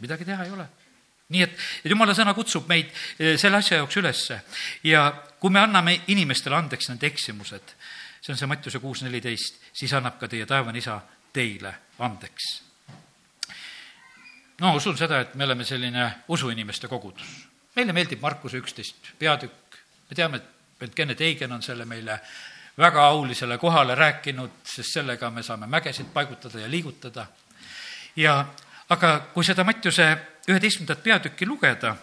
midagi 0.00 0.24
teha 0.24 0.44
ei 0.44 0.50
ole. 0.50 0.68
nii 1.28 1.42
et, 1.42 1.54
et 1.84 1.90
jumala 1.90 2.14
sõna 2.14 2.34
kutsub 2.34 2.68
meid 2.68 2.86
eh, 3.18 3.34
selle 3.38 3.56
asja 3.56 3.80
jaoks 3.80 3.96
ülesse 3.96 4.40
ja 4.84 5.08
kui 5.40 5.50
me 5.50 5.60
anname 5.60 6.00
inimestele 6.06 6.56
andeks 6.56 6.88
nende 6.88 7.06
eksimused, 7.06 7.74
see 8.20 8.32
on 8.32 8.38
see 8.38 8.46
Mattiuse 8.46 8.78
kuus 8.78 9.02
neliteist, 9.02 9.58
siis 9.72 9.92
annab 9.92 10.20
ka 10.20 10.28
teie 10.28 10.46
taevane 10.46 10.78
isa 10.78 11.00
teile 11.32 11.74
andeks. 11.98 12.62
no 14.60 14.74
usun 14.76 14.96
seda, 14.96 15.20
et 15.20 15.34
me 15.34 15.44
oleme 15.44 15.64
selline 15.64 16.12
usuinimeste 16.28 16.88
kogudus 16.88 17.55
meile 17.76 17.92
meeldib 17.92 18.20
Markuse 18.22 18.56
üksteist 18.56 19.12
peatükk, 19.18 19.78
me 20.10 20.16
teame, 20.16 20.36
et 20.36 20.80
vend 20.80 20.94
Kennet 20.94 21.20
Eigen 21.20 21.52
on 21.52 21.62
selle 21.62 21.84
meile 21.84 22.20
väga 22.78 23.06
aulisele 23.08 23.58
kohale 23.58 23.94
rääkinud, 23.94 24.60
sest 24.64 24.98
sellega 24.98 25.30
me 25.30 25.42
saame 25.42 25.66
mägesid 25.66 26.12
paigutada 26.12 26.60
ja 26.60 26.70
liigutada. 26.70 27.26
ja 28.16 28.46
aga 28.88 29.18
kui 29.34 29.44
seda 29.44 29.64
Mattiuse 29.64 30.16
üheteistkümnendat 30.48 31.02
peatükki 31.02 31.46
lugeda 31.46 31.96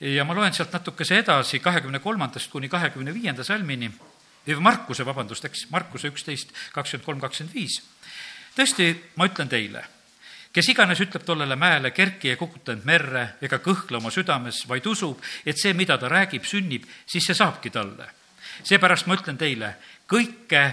ja 0.00 0.24
ma 0.24 0.34
loen 0.34 0.54
sealt 0.54 0.72
natukese 0.72 1.18
edasi, 1.18 1.58
kahekümne 1.58 1.98
kolmandast 1.98 2.50
kuni 2.50 2.68
kahekümne 2.68 3.14
viienda 3.14 3.44
salmini, 3.44 3.92
Markuse, 4.58 5.06
vabandust, 5.06 5.44
eks, 5.44 5.66
Markuse 5.70 6.08
üksteist, 6.10 6.50
kakskümmend 6.74 7.06
kolm, 7.06 7.20
kakskümmend 7.20 7.54
viis. 7.54 7.78
tõesti, 8.56 8.88
ma 9.16 9.28
ütlen 9.30 9.48
teile, 9.48 9.84
kes 10.52 10.68
iganes 10.68 11.00
ütleb 11.00 11.24
tollele 11.24 11.56
mäele, 11.56 11.90
kerki 11.90 12.28
ja 12.28 12.36
kukuta 12.36 12.72
end 12.72 12.84
merre 12.84 13.26
ega 13.42 13.58
kõhkle 13.58 13.96
oma 13.96 14.10
südames, 14.10 14.64
vaid 14.68 14.86
usub, 14.86 15.20
et 15.46 15.58
see, 15.58 15.72
mida 15.72 15.98
ta 15.98 16.08
räägib, 16.12 16.44
sünnib, 16.44 16.84
siis 17.06 17.26
see 17.26 17.34
saabki 17.34 17.70
talle. 17.70 18.08
seepärast 18.62 19.06
ma 19.06 19.16
ütlen 19.16 19.38
teile, 19.38 19.74
kõike 20.06 20.64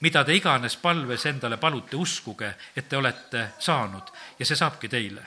mida 0.00 0.24
te 0.24 0.34
iganes 0.34 0.76
palves 0.76 1.26
endale 1.26 1.56
palute, 1.56 1.96
uskuge, 1.96 2.54
et 2.76 2.88
te 2.88 2.96
olete 2.96 3.50
saanud 3.58 4.12
ja 4.38 4.46
see 4.46 4.56
saabki 4.56 4.88
teile. 4.88 5.26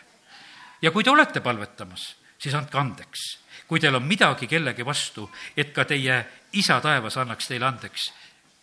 ja 0.82 0.92
kui 0.92 1.04
te 1.04 1.10
olete 1.10 1.42
palvetamas, 1.42 2.16
siis 2.38 2.56
andke 2.56 2.78
andeks. 2.78 3.40
kui 3.68 3.80
teil 3.80 3.96
on 3.96 4.04
midagi 4.04 4.48
kellegi 4.48 4.86
vastu, 4.86 5.30
et 5.58 5.74
ka 5.74 5.86
teie 5.86 6.26
isa 6.54 6.80
taevas 6.82 7.18
annaks 7.18 7.48
teile 7.48 7.66
andeks 7.66 8.12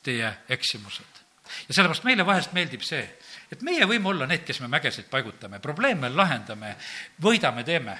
teie 0.02 0.32
eksimused. 0.48 1.22
ja 1.68 1.74
sellepärast 1.74 2.04
meile 2.04 2.26
vahest 2.26 2.52
meeldib 2.52 2.82
see, 2.82 3.04
et 3.52 3.62
meie 3.66 3.86
võime 3.86 4.12
olla 4.12 4.26
need, 4.26 4.44
kes 4.46 4.60
me 4.60 4.68
mägesid 4.70 5.08
paigutame, 5.10 5.58
probleeme 5.60 6.08
lahendame, 6.08 6.76
võidame, 7.22 7.64
teeme, 7.64 7.98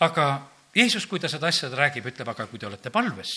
aga 0.00 0.26
Jeesus, 0.74 1.06
kui 1.06 1.20
ta 1.20 1.28
seda 1.28 1.50
asja 1.52 1.68
räägib, 1.68 2.06
ütleb, 2.08 2.28
aga 2.28 2.46
kui 2.46 2.58
te 2.58 2.66
olete 2.66 2.90
palves, 2.90 3.32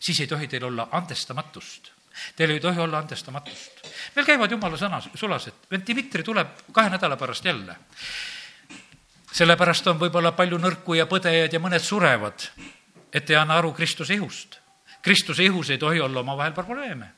siis 0.00 0.20
ei 0.20 0.30
tohi 0.30 0.48
teil 0.48 0.64
olla 0.70 0.88
andestamatust 0.92 1.92
Teil 2.36 2.50
ei 2.50 2.60
tohi 2.60 2.78
olla 2.78 2.98
andestamatust. 2.98 3.88
meil 4.16 4.26
käivad 4.26 4.50
jumala 4.50 4.76
sõnas, 4.76 5.08
sulased, 5.16 5.64
vend 5.70 5.86
Dmitri 5.88 6.22
tuleb 6.22 6.48
kahe 6.72 6.90
nädala 6.90 7.16
pärast 7.16 7.44
jälle. 7.44 7.76
sellepärast 9.32 9.86
on 9.86 9.98
võib-olla 9.98 10.32
palju 10.36 10.58
nõrku 10.58 10.94
ja 10.94 11.06
põdejaid 11.06 11.52
ja 11.52 11.60
mõned 11.60 11.80
surevad, 11.80 12.48
et 13.12 13.30
ei 13.30 13.36
anna 13.36 13.56
aru 13.56 13.72
Kristuse 13.72 14.14
ihust. 14.14 14.58
Kristuse 15.02 15.44
ihus 15.44 15.70
ei 15.70 15.78
tohi 15.78 16.00
olla 16.00 16.20
omavahel 16.20 16.52
probleeme. 16.52 17.12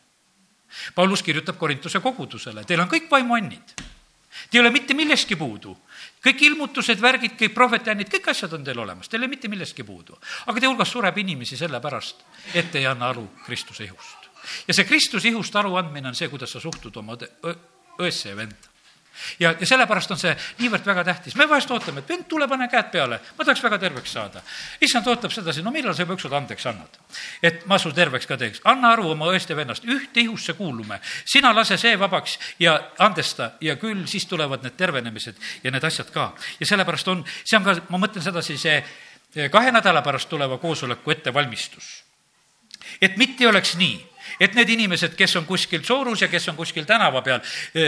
Paulus 0.95 1.23
kirjutab 1.23 1.59
Korintuse 1.59 2.01
kogudusele, 2.01 2.65
teil 2.65 2.81
on 2.81 2.91
kõik 2.91 3.11
vaimuannid. 3.11 3.75
Te 4.51 4.59
ei 4.59 4.61
ole 4.61 4.71
mitte 4.75 4.95
millestki 4.95 5.37
puudu. 5.37 5.77
kõik 6.25 6.43
ilmutused, 6.43 7.01
värgid, 7.01 7.37
kõik 7.39 7.55
prohvetäännid, 7.55 8.09
kõik 8.11 8.29
asjad 8.31 8.53
on 8.53 8.65
teil 8.65 8.79
olemas, 8.79 9.09
teil 9.09 9.23
ei 9.23 9.27
ole 9.27 9.37
mitte 9.37 9.49
millestki 9.49 9.85
puudu. 9.85 10.19
aga 10.47 10.61
teie 10.61 10.69
hulgas 10.69 10.91
sureb 10.91 11.19
inimesi 11.19 11.57
sellepärast, 11.57 12.25
et 12.55 12.75
ei 12.75 12.87
anna 12.87 13.09
aru 13.09 13.29
Kristuse 13.47 13.85
ihust 13.85 14.25
ja 14.69 14.75
see 14.75 14.85
Kristuse 14.85 15.29
ihust 15.29 15.57
aruandmine 15.57 16.09
on 16.09 16.15
see, 16.19 16.29
kuidas 16.29 16.53
sa 16.53 16.61
suhtud 16.61 16.97
oma 16.97 17.17
õesse 17.99 18.29
ja 18.29 18.37
venda 18.37 18.74
ja, 19.39 19.55
ja 19.61 19.67
sellepärast 19.67 20.11
on 20.15 20.19
see 20.21 20.33
niivõrd 20.59 20.87
väga 20.87 21.05
tähtis. 21.05 21.37
me 21.37 21.47
vahest 21.49 21.71
ootame, 21.71 22.03
et 22.03 22.09
vend, 22.09 22.27
tule, 22.29 22.49
pane 22.49 22.69
käed 22.71 22.91
peale, 22.93 23.21
ma 23.39 23.45
tahaks 23.45 23.63
väga 23.63 23.79
terveks 23.79 24.13
saada. 24.13 24.43
issand 24.81 25.07
ootab 25.11 25.33
sedasi, 25.33 25.63
no 25.63 25.71
millal 25.75 25.95
sa 25.95 26.03
juba 26.03 26.17
ükskord 26.19 26.37
andeks 26.39 26.67
annad? 26.71 26.99
et 27.43 27.67
ma 27.71 27.79
su 27.79 27.93
terveks 27.93 28.27
ka 28.27 28.37
teeks. 28.41 28.61
anna 28.65 28.93
aru 28.93 29.11
oma 29.15 29.31
õest 29.33 29.51
ja 29.51 29.57
vennast, 29.57 29.85
ühte 29.85 30.21
ihusse 30.21 30.53
kuulume. 30.59 31.01
sina 31.25 31.55
lase 31.55 31.79
see 31.79 31.99
vabaks 31.99 32.39
ja 32.59 32.79
andesta 32.99 33.53
ja 33.61 33.77
küll 33.77 34.07
siis 34.07 34.27
tulevad 34.27 34.63
need 34.63 34.77
tervenemised 34.77 35.37
ja 35.65 35.71
need 35.71 35.85
asjad 35.85 36.11
ka. 36.11 36.33
ja 36.61 36.67
sellepärast 36.67 37.09
on, 37.09 37.25
see 37.45 37.59
on 37.59 37.65
ka, 37.65 37.77
ma 37.89 37.99
mõtlen 38.07 38.25
sedasi, 38.25 38.59
see 38.59 39.49
kahe 39.51 39.73
nädala 39.73 40.03
pärast 40.03 40.29
tuleva 40.29 40.59
koosoleku 40.59 41.11
ettevalmistus. 41.11 42.05
et 43.01 43.17
mitte 43.17 43.45
ei 43.45 43.51
oleks 43.51 43.77
nii 43.77 44.14
et 44.41 44.55
need 44.55 44.75
inimesed, 44.77 45.15
kes 45.19 45.37
on 45.41 45.47
kuskil 45.49 45.85
soorus 45.85 46.25
ja 46.25 46.29
kes 46.29 46.49
on 46.53 46.57
kuskil 46.57 46.87
tänava 46.89 47.23
peal, 47.23 47.41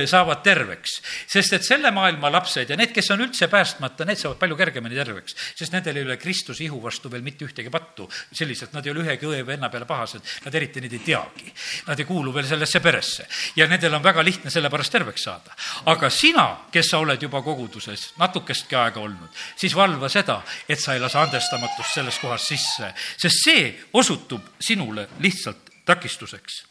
saavad 0.07 0.43
terveks. 0.45 1.01
sest 1.27 1.53
et 1.59 1.65
selle 1.67 1.91
maailma 1.91 2.31
lapsed 2.33 2.71
ja 2.71 2.77
need, 2.77 2.93
kes 2.95 3.11
on 3.15 3.25
üldse 3.27 3.49
päästmata, 3.53 4.05
need 4.05 4.21
saavad 4.21 4.39
palju 4.41 4.57
kergemini 4.57 4.99
terveks, 4.99 5.37
sest 5.57 5.73
nendel 5.73 6.01
ei 6.01 6.09
ole 6.09 6.17
Kristuse 6.21 6.65
ihu 6.65 6.81
vastu 6.83 7.11
veel 7.13 7.23
mitte 7.23 7.45
ühtegi 7.47 7.71
pattu. 7.71 8.09
selliselt, 8.33 8.73
nad 8.73 8.87
ei 8.87 8.93
ole 8.93 9.05
ühegi 9.05 9.27
õe 9.27 9.43
venna 9.47 9.69
peale 9.73 9.87
pahased, 9.87 10.23
nad 10.45 10.55
eriti 10.55 10.81
neid 10.81 10.93
ei 10.93 11.05
teagi. 11.05 11.53
Nad 11.87 11.99
ei 11.99 12.05
kuulu 12.09 12.33
veel 12.35 12.47
sellesse 12.47 12.81
peresse 12.81 13.27
ja 13.57 13.67
nendel 13.69 13.95
on 13.95 14.03
väga 14.03 14.25
lihtne 14.25 14.51
selle 14.51 14.71
pärast 14.71 14.93
terveks 14.93 15.23
saada. 15.29 15.55
aga 15.93 16.11
sina, 16.11 16.47
kes 16.73 16.91
sa 16.91 16.99
oled 16.99 17.23
juba 17.23 17.43
koguduses 17.43 18.13
natukestki 18.21 18.77
aega 18.77 19.01
olnud, 19.01 19.31
siis 19.57 19.75
valva 19.77 20.09
seda, 20.13 20.41
et 20.69 20.81
sa 20.81 20.95
ei 20.95 21.01
lase 21.01 21.19
andestamatust 21.19 21.95
selles 21.95 22.19
kohas 22.23 22.49
sisse, 22.49 22.93
sest 23.17 23.45
see 23.45 23.71
osutub 23.93 24.57
sinule 24.61 25.09
lihtsalt 25.21 25.76
takistuseks. 25.87 26.65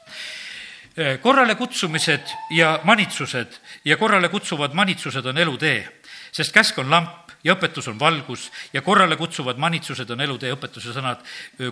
korrale 1.22 1.56
kutsumised 1.56 2.30
ja 2.56 2.80
manitsused 2.84 3.58
ja 3.86 3.98
korrale 3.98 4.30
kutsuvad 4.30 4.74
manitsused 4.74 5.26
on 5.26 5.38
elutee, 5.38 6.02
sest 6.32 6.54
käsk 6.54 6.78
on 6.80 6.90
lamp 6.90 7.32
ja 7.44 7.54
õpetus 7.56 7.90
on 7.92 8.00
valgus 8.00 8.50
ja 8.74 8.82
korrale 8.82 9.18
kutsuvad 9.20 9.60
manitsused 9.60 10.10
on 10.10 10.22
elutee, 10.22 10.54
õpetuse 10.56 10.94
sõnad 10.96 11.24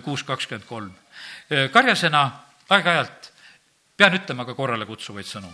kuus 0.04 0.22
kakskümmend 0.22 0.68
kolm. 0.68 0.92
karjasena 1.72 2.30
aeg-ajalt 2.68 3.32
pean 3.96 4.14
ütlema 4.14 4.44
ka 4.44 4.54
korrale 4.54 4.86
kutsuvaid 4.86 5.26
sõnu. 5.26 5.48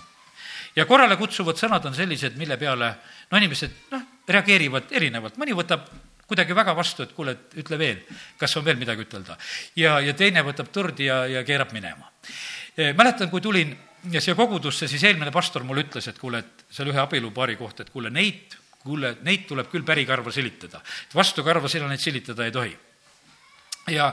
ja 0.77 0.87
korrale 0.87 1.17
kutsuvad 1.17 1.57
sõnad 1.57 1.87
on 1.87 1.95
sellised, 1.95 2.37
mille 2.37 2.57
peale 2.57 2.95
no 3.31 3.39
inimesed 3.39 3.71
noh, 3.91 4.03
reageerivad 4.29 4.91
erinevalt, 4.91 5.37
mõni 5.37 5.55
võtab 5.55 5.87
kuidagi 6.31 6.55
väga 6.57 6.75
vastu, 6.79 7.05
et 7.05 7.13
kuule, 7.17 7.35
et 7.35 7.61
ütle 7.65 7.79
veel, 7.81 8.01
kas 8.39 8.55
on 8.59 8.65
veel 8.67 8.79
midagi 8.81 9.07
ütelda. 9.07 9.37
ja, 9.77 9.99
ja 10.05 10.15
teine 10.15 10.45
võtab 10.47 10.71
tordi 10.73 11.11
ja, 11.11 11.25
ja 11.27 11.45
keerab 11.47 11.75
minema. 11.77 12.11
E, 12.77 12.93
mäletan, 12.97 13.31
kui 13.33 13.43
tulin 13.43 13.75
siia 14.17 14.37
kogudusse, 14.39 14.89
siis 14.89 15.03
eelmine 15.05 15.33
pastor 15.35 15.65
mulle 15.67 15.85
ütles, 15.85 16.07
et 16.09 16.19
kuule, 16.19 16.41
et 16.41 16.65
seal 16.73 16.93
ühe 16.93 17.01
abielupaari 17.03 17.59
kohta, 17.59 17.85
et 17.85 17.91
kuule, 17.93 18.13
neid, 18.15 18.55
kuule, 18.85 19.17
neid 19.27 19.45
tuleb 19.49 19.69
küll 19.73 19.85
pärikarva 19.87 20.33
silitada. 20.33 20.81
et 21.09 21.15
vastu 21.15 21.45
karva 21.45 21.69
sina 21.69 21.89
neid 21.89 22.01
silitada 22.01 22.47
ei 22.47 22.55
tohi. 22.55 22.77
ja 23.91 24.13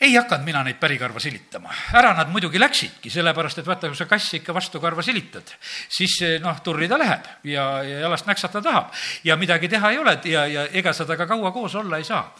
ei 0.00 0.14
hakanud 0.16 0.44
mina 0.44 0.62
neid 0.64 0.78
pärikarva 0.80 1.20
silitama. 1.20 1.70
ära 1.92 2.12
nad 2.16 2.30
muidugi 2.32 2.60
läksidki, 2.60 3.10
sellepärast 3.10 3.58
et 3.58 3.66
vaata, 3.66 3.88
kui 3.88 3.96
sa 3.96 4.06
kassi 4.10 4.40
ikka 4.40 4.54
vastu 4.54 4.80
karva 4.80 5.02
silitad, 5.02 5.54
siis 5.88 6.18
noh, 6.42 6.60
turri 6.64 6.88
ta 6.88 6.98
läheb 6.98 7.30
ja, 7.44 7.68
ja 7.82 8.00
jalast 8.06 8.26
näksata 8.26 8.62
tahab. 8.62 8.92
ja 9.24 9.36
midagi 9.36 9.68
teha 9.68 9.90
ei 9.90 9.98
ole 9.98 10.18
ja, 10.24 10.46
ja 10.46 10.66
ega 10.72 10.92
sa 10.92 11.04
temaga 11.04 11.26
kaua 11.26 11.52
koos 11.52 11.74
olla 11.74 11.98
ei 11.98 12.04
saa. 12.04 12.34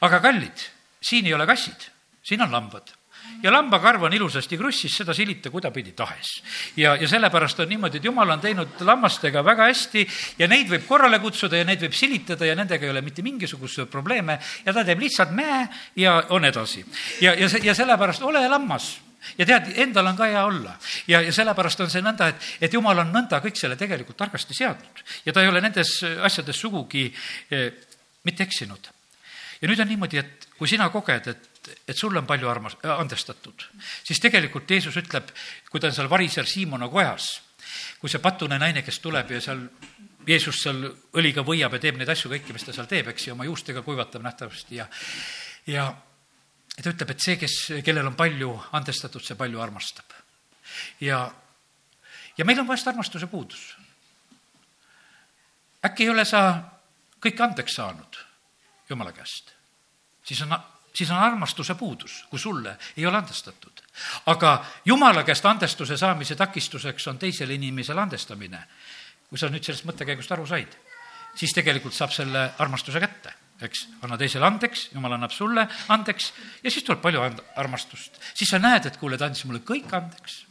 aga 0.00 0.20
kallid, 0.20 0.66
siin 1.00 1.26
ei 1.26 1.34
ole 1.34 1.46
kassid, 1.46 1.90
siin 2.22 2.42
on 2.42 2.52
lambad 2.52 2.99
ja 3.42 3.52
lambakarv 3.52 4.02
on 4.08 4.12
ilusasti 4.12 4.58
krussis, 4.58 4.94
seda 4.96 5.14
silita 5.16 5.50
kuidapidi 5.50 5.92
tahes. 5.96 6.42
ja, 6.76 6.94
ja 6.96 7.08
sellepärast 7.08 7.60
on 7.60 7.68
niimoodi, 7.68 7.98
et 7.98 8.04
jumal 8.04 8.30
on 8.30 8.40
teinud 8.40 8.80
lammastega 8.80 9.44
väga 9.44 9.68
hästi 9.70 10.06
ja 10.38 10.48
neid 10.48 10.68
võib 10.70 10.86
korrale 10.88 11.18
kutsuda 11.18 11.60
ja 11.60 11.64
neid 11.64 11.82
võib 11.82 11.96
silitada 11.96 12.46
ja 12.46 12.56
nendega 12.58 12.86
ei 12.86 12.90
ole 12.92 13.02
mitte 13.02 13.22
mingisuguseid 13.22 13.90
probleeme 13.90 14.38
ja 14.64 14.72
ta 14.72 14.84
teeb 14.84 15.00
lihtsalt 15.00 15.34
mäe 15.36 15.66
ja 15.96 16.22
on 16.28 16.44
edasi. 16.44 16.84
ja, 17.20 17.34
ja, 17.34 17.48
ja 17.62 17.74
sellepärast 17.74 18.22
ole 18.22 18.46
lammas 18.48 18.98
ja 19.38 19.46
tead, 19.46 19.72
endal 19.80 20.06
on 20.10 20.16
ka 20.16 20.28
hea 20.28 20.44
olla. 20.44 20.76
ja, 21.08 21.20
ja 21.20 21.32
sellepärast 21.32 21.80
on 21.84 21.90
see 21.92 22.02
nõnda, 22.04 22.30
et, 22.32 22.48
et 22.60 22.72
jumal 22.72 23.04
on 23.04 23.12
nõnda 23.12 23.40
kõik 23.44 23.58
selle 23.58 23.76
tegelikult 23.80 24.18
targasti 24.20 24.56
seadnud 24.56 25.04
ja 25.26 25.32
ta 25.32 25.42
ei 25.42 25.48
ole 25.48 25.60
nendes 25.64 25.98
asjades 26.24 26.60
sugugi 26.60 27.08
eh, 27.50 27.70
mitte 28.24 28.44
eksinud. 28.44 28.90
ja 29.60 29.68
nüüd 29.68 29.80
on 29.80 29.88
niimoodi, 29.88 30.20
et 30.20 30.48
kui 30.58 30.68
sina 30.68 30.88
koged, 30.92 31.28
et 31.32 31.49
et 31.88 31.96
sulle 31.96 32.18
on 32.18 32.26
palju 32.26 32.48
armas-, 32.48 32.78
andestatud, 32.96 33.66
siis 34.04 34.20
tegelikult 34.20 34.70
Jeesus 34.70 34.96
ütleb, 35.00 35.30
kui 35.70 35.80
ta 35.80 35.90
on 35.90 35.96
seal 35.96 36.10
variser 36.10 36.48
Siimona 36.48 36.88
kojas, 36.88 37.32
kui 38.00 38.10
see 38.10 38.22
patune 38.22 38.58
naine, 38.58 38.82
kes 38.82 39.00
tuleb 39.02 39.30
ja 39.34 39.40
seal 39.44 39.66
Jeesus 40.28 40.60
seal 40.62 40.84
õliga 41.16 41.44
võiab 41.46 41.74
ja 41.76 41.82
teeb 41.82 41.98
neid 41.98 42.10
asju 42.12 42.30
kõiki, 42.32 42.54
mis 42.54 42.64
ta 42.66 42.74
seal 42.76 42.88
teeb, 42.90 43.08
eks 43.12 43.26
ju, 43.26 43.34
oma 43.34 43.46
juustega 43.48 43.82
kuivatab 43.84 44.24
nähtavasti 44.24 44.76
ja, 44.76 44.86
ja, 45.66 45.86
ja 46.76 46.82
ta 46.82 46.92
ütleb, 46.92 47.14
et 47.14 47.24
see, 47.24 47.36
kes, 47.40 47.56
kellel 47.86 48.10
on 48.10 48.18
palju 48.18 48.52
andestatud, 48.76 49.24
see 49.24 49.38
palju 49.38 49.62
armastab. 49.62 50.12
ja, 51.00 51.22
ja 52.36 52.44
meil 52.44 52.60
on 52.60 52.68
vahest 52.68 52.88
armastuse 52.88 53.30
puudus. 53.32 53.76
äkki 55.84 56.04
ei 56.04 56.12
ole 56.12 56.24
sa 56.28 56.42
kõike 57.20 57.48
andeks 57.48 57.80
saanud 57.80 58.20
Jumala 58.90 59.12
käest, 59.14 59.52
siis 60.26 60.40
on 60.42 60.52
siis 60.94 61.10
on 61.10 61.18
armastuse 61.18 61.74
puudus, 61.74 62.24
kui 62.30 62.38
sulle 62.38 62.76
ei 62.96 63.06
ole 63.06 63.16
andestatud. 63.16 63.82
aga 64.26 64.64
Jumala 64.84 65.22
käest 65.24 65.46
andestuse 65.46 65.96
saamise 65.96 66.36
takistuseks 66.36 67.06
on 67.08 67.18
teisele 67.18 67.54
inimesele 67.54 68.00
andestamine. 68.00 68.64
kui 69.28 69.38
sa 69.38 69.48
nüüd 69.48 69.62
sellest 69.64 69.86
mõttekäigust 69.86 70.32
aru 70.32 70.46
said, 70.46 70.72
siis 71.34 71.52
tegelikult 71.54 71.94
saab 71.94 72.10
selle 72.10 72.50
armastuse 72.58 73.00
kätte 73.00 73.34
eks, 73.66 73.86
anna 74.04 74.18
teisele 74.20 74.46
andeks, 74.46 74.88
jumal 74.94 75.14
annab 75.16 75.32
sulle 75.34 75.66
andeks 75.92 76.32
ja 76.64 76.70
siis 76.70 76.84
tuleb 76.86 77.02
palju 77.02 77.22
and-, 77.22 77.42
armastust. 77.60 78.20
siis 78.34 78.50
sa 78.50 78.58
näed, 78.58 78.86
et 78.86 78.96
kuule, 79.00 79.18
ta 79.18 79.28
andis 79.28 79.44
mulle 79.44 79.62
kõik 79.66 79.92
andeks. 79.96 80.44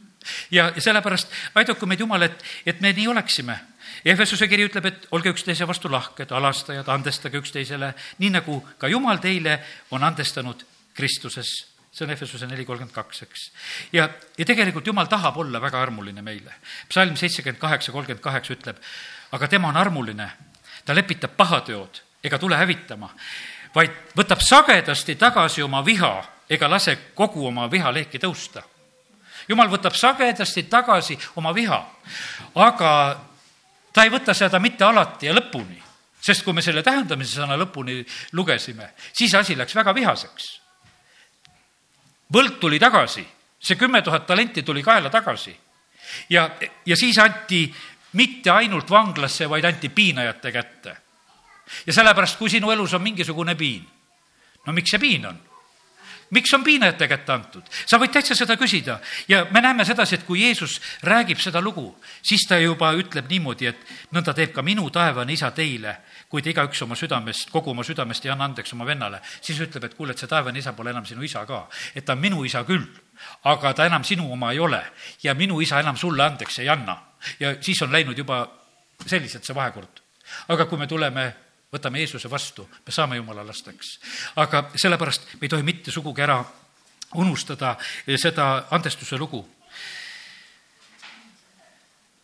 ja, 0.50 0.70
ja 0.74 0.80
sellepärast 0.80 1.32
aidaku 1.54 1.86
meid 1.90 2.00
Jumal, 2.00 2.28
et, 2.28 2.44
et 2.66 2.80
me 2.80 2.92
nii 2.96 3.08
oleksime 3.10 3.58
Efesuse 4.04 4.48
kiri 4.48 4.64
ütleb, 4.68 4.86
et 4.88 5.08
olge 5.12 5.32
üksteise 5.34 5.66
vastu 5.68 5.90
lahked, 5.92 6.30
alastajad, 6.32 6.88
andestage 6.88 7.40
üksteisele, 7.40 7.92
nii 8.18 8.30
nagu 8.38 8.60
ka 8.78 8.88
Jumal 8.88 9.20
teile 9.20 9.58
on 9.90 10.04
andestanud 10.04 10.64
Kristuses. 10.94 11.66
see 11.90 12.04
on 12.06 12.10
Efesuse 12.10 12.46
neli 12.46 12.64
kolmkümmend 12.64 12.94
kaks, 12.94 13.22
eks. 13.22 13.50
ja, 13.92 14.08
ja 14.38 14.44
tegelikult 14.46 14.86
Jumal 14.86 15.06
tahab 15.10 15.36
olla 15.36 15.60
väga 15.60 15.82
armuline 15.82 16.22
meile. 16.22 16.54
psalm 16.88 17.16
seitsekümmend 17.16 17.60
kaheksa, 17.60 17.92
kolmkümmend 17.92 18.22
kaheksa 18.22 18.52
ütleb, 18.52 18.76
aga 19.32 19.48
tema 19.48 19.68
on 19.68 19.76
armuline. 19.76 20.30
ta 20.84 20.94
lepitab 20.94 21.36
pahateod 21.36 22.02
ega 22.24 22.38
tule 22.38 22.56
hävitama, 22.56 23.10
vaid 23.74 23.90
võtab 24.16 24.40
sagedasti 24.40 25.14
tagasi 25.14 25.62
oma 25.62 25.84
viha 25.84 26.24
ega 26.50 26.70
lase 26.70 26.96
kogu 27.14 27.46
oma 27.46 27.70
vihaleeki 27.70 28.18
tõusta. 28.18 28.62
jumal 29.48 29.68
võtab 29.68 29.94
sagedasti 29.94 30.62
tagasi 30.62 31.18
oma 31.36 31.54
viha, 31.54 31.90
aga 32.54 33.20
ta 33.92 34.04
ei 34.04 34.10
võta 34.10 34.34
seda 34.34 34.58
mitte 34.58 34.84
alati 34.84 35.26
ja 35.26 35.34
lõpuni, 35.34 35.80
sest 36.20 36.44
kui 36.44 36.52
me 36.52 36.62
selle 36.62 36.82
tähendamise 36.82 37.40
sõna 37.40 37.56
lõpuni 37.58 38.00
lugesime, 38.32 38.92
siis 39.12 39.34
asi 39.34 39.56
läks 39.56 39.74
väga 39.74 39.94
vihaseks. 39.94 40.60
võlg 42.32 42.58
tuli 42.60 42.78
tagasi, 42.78 43.26
see 43.58 43.76
kümme 43.76 44.02
tuhat 44.02 44.26
talenti 44.26 44.62
tuli 44.62 44.82
kaela 44.82 45.10
tagasi 45.10 45.56
ja, 46.30 46.50
ja 46.86 46.96
siis 46.96 47.18
anti 47.18 47.74
mitte 48.12 48.50
ainult 48.50 48.90
vanglasse, 48.90 49.48
vaid 49.48 49.64
anti 49.64 49.88
piinajate 49.88 50.52
kätte. 50.52 50.96
ja 51.86 51.92
sellepärast, 51.92 52.38
kui 52.38 52.50
sinu 52.50 52.70
elus 52.70 52.94
on 52.94 53.02
mingisugune 53.02 53.54
piin, 53.54 53.86
no 54.66 54.72
miks 54.72 54.90
see 54.90 54.98
piin 54.98 55.26
on? 55.26 55.38
Miks 56.30 56.52
on 56.54 56.64
piinajate 56.64 57.08
kätte 57.08 57.32
antud? 57.32 57.66
sa 57.86 57.98
võid 57.98 58.12
täitsa 58.14 58.34
seda 58.38 58.56
küsida 58.60 58.98
ja 59.28 59.44
me 59.50 59.60
näeme 59.60 59.84
sedasi, 59.84 60.18
et 60.18 60.26
kui 60.26 60.42
Jeesus 60.44 60.78
räägib 61.06 61.40
seda 61.42 61.60
lugu, 61.60 61.88
siis 62.22 62.46
ta 62.48 62.58
juba 62.60 62.92
ütleb 62.98 63.30
niimoodi, 63.30 63.70
et 63.70 64.14
nõnda 64.14 64.34
teeb 64.36 64.54
ka 64.54 64.62
minu 64.66 64.88
taevane 64.90 65.32
isa 65.32 65.50
teile, 65.56 65.96
kui 66.28 66.42
te 66.42 66.52
igaüks 66.54 66.82
oma 66.86 66.96
südamest, 66.98 67.50
kogu 67.50 67.74
oma 67.74 67.84
südamest 67.86 68.24
ei 68.24 68.32
anna 68.34 68.48
andeks 68.50 68.72
oma 68.76 68.86
vennale, 68.86 69.20
siis 69.40 69.60
ütleb, 69.60 69.84
et 69.88 69.96
kuule, 69.98 70.14
et 70.14 70.22
see 70.22 70.30
taevane 70.30 70.58
isa 70.58 70.72
pole 70.76 70.94
enam 70.94 71.06
sinu 71.06 71.24
isa 71.26 71.44
ka, 71.46 71.66
et 71.94 72.04
ta 72.04 72.16
on 72.16 72.22
minu 72.22 72.44
isa 72.44 72.64
küll, 72.68 72.86
aga 73.50 73.74
ta 73.74 73.86
enam 73.90 74.04
sinu 74.06 74.30
oma 74.32 74.52
ei 74.52 74.58
ole 74.58 74.80
ja 75.22 75.34
minu 75.34 75.60
isa 75.60 75.80
enam 75.80 75.96
sulle 75.96 76.24
andeks 76.24 76.58
ei 76.58 76.68
anna. 76.68 76.96
ja 77.40 77.54
siis 77.60 77.82
on 77.82 77.92
läinud 77.92 78.18
juba 78.18 78.46
selliselt 79.06 79.44
see 79.44 79.54
vahekord. 79.54 80.00
aga 80.48 80.66
kui 80.66 80.78
me 80.78 80.86
tuleme 80.86 81.34
võtame 81.72 82.02
Jeesuse 82.02 82.30
vastu, 82.30 82.68
me 82.86 82.92
saame 82.92 83.16
Jumala 83.16 83.44
lasteks. 83.46 83.98
aga 84.36 84.70
sellepärast 84.76 85.34
me 85.34 85.46
ei 85.46 85.48
tohi 85.48 85.62
mitte 85.62 85.90
sugugi 85.90 86.22
ära 86.22 86.44
unustada 87.14 87.76
seda 88.18 88.66
andestuse 88.70 89.18
lugu 89.18 89.44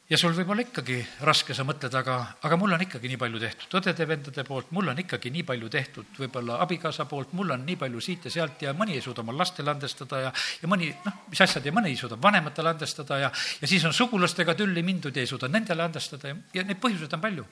ja 0.07 0.19
sul 0.19 0.35
võib 0.37 0.51
olla 0.55 0.63
ikkagi 0.63 0.97
raske, 1.27 1.55
sa 1.55 1.65
mõtled, 1.67 1.95
aga, 1.99 2.17
aga 2.47 2.57
mul 2.59 2.77
on 2.77 2.83
ikkagi 2.85 3.11
nii 3.11 3.19
palju 3.19 3.41
tehtud 3.43 3.73
õdede-vendade 3.81 4.45
poolt, 4.47 4.69
mul 4.77 4.93
on 4.93 5.01
ikkagi 5.03 5.33
nii 5.35 5.43
palju 5.49 5.71
tehtud 5.73 6.21
võib-olla 6.21 6.61
abikaasa 6.63 7.09
poolt, 7.11 7.33
mul 7.39 7.51
on 7.57 7.65
nii 7.67 7.79
palju 7.81 8.03
siit 8.05 8.29
ja 8.29 8.33
sealt 8.37 8.63
ja 8.63 8.75
mõni 8.77 8.95
ei 8.95 9.03
suuda 9.03 9.25
oma 9.25 9.35
lastele 9.35 9.73
andestada 9.75 10.21
ja, 10.29 10.31
ja 10.63 10.71
mõni, 10.71 10.93
noh, 11.07 11.19
mis 11.33 11.43
asjad 11.43 11.67
ja 11.67 11.75
mõni 11.75 11.91
ei 11.91 11.99
suuda 11.99 12.21
vanematele 12.23 12.71
andestada 12.71 13.19
ja, 13.25 13.33
ja 13.61 13.71
siis 13.71 13.85
on 13.89 13.97
sugulastega 13.97 14.55
tülli 14.59 14.87
mindud 14.87 15.17
ja 15.17 15.27
ei 15.27 15.31
suuda 15.31 15.51
nendele 15.51 15.89
andestada 15.89 16.31
ja, 16.31 16.39
ja 16.55 16.67
neid 16.71 16.81
põhjuseid 16.83 17.19
on 17.19 17.27
palju. 17.27 17.49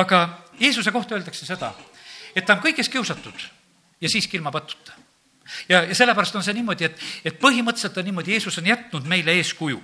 aga 0.00 0.24
Jeesuse 0.60 0.96
kohta 0.96 1.18
öeldakse 1.18 1.46
seda, 1.46 1.74
et 2.32 2.48
ta 2.48 2.56
on 2.56 2.64
kõiges 2.64 2.88
kiusatud 2.88 3.46
ja 4.00 4.08
siiski 4.08 4.40
ilma 4.40 4.50
patuta. 4.50 4.96
ja, 5.68 5.84
ja 5.84 5.94
sellepärast 5.94 6.40
on 6.40 6.48
see 6.48 6.56
niimoodi, 6.56 6.88
et, 6.88 7.08
et 7.28 7.40
põhimõtteliselt 7.40 8.00
on 8.00 8.08
niimoodi, 8.08 8.38
Jeesus 8.38 8.56
on 8.56 8.72
jätnud 8.72 9.04
meile 9.04 9.36
eeskuju 9.36 9.82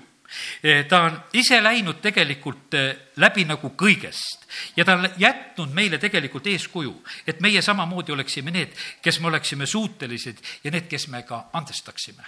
ta 0.88 1.00
on 1.02 1.18
ise 1.32 1.60
läinud 1.62 2.00
tegelikult 2.02 2.74
eh, 2.74 2.96
läbi 3.16 3.44
nagu 3.48 3.72
kõigest 3.78 4.46
ja 4.76 4.84
ta 4.84 4.96
on 4.98 5.08
jätnud 5.18 5.74
meile 5.74 5.98
tegelikult 6.02 6.46
eeskuju, 6.50 6.94
et 7.26 7.40
meie 7.40 7.62
samamoodi 7.62 8.12
oleksime 8.12 8.50
need, 8.50 8.74
kes 9.02 9.20
me 9.20 9.30
oleksime 9.32 9.66
suutelised 9.66 10.42
ja 10.64 10.70
need, 10.70 10.88
kes 10.90 11.08
me 11.08 11.22
ka 11.22 11.46
andestaksime. 11.52 12.24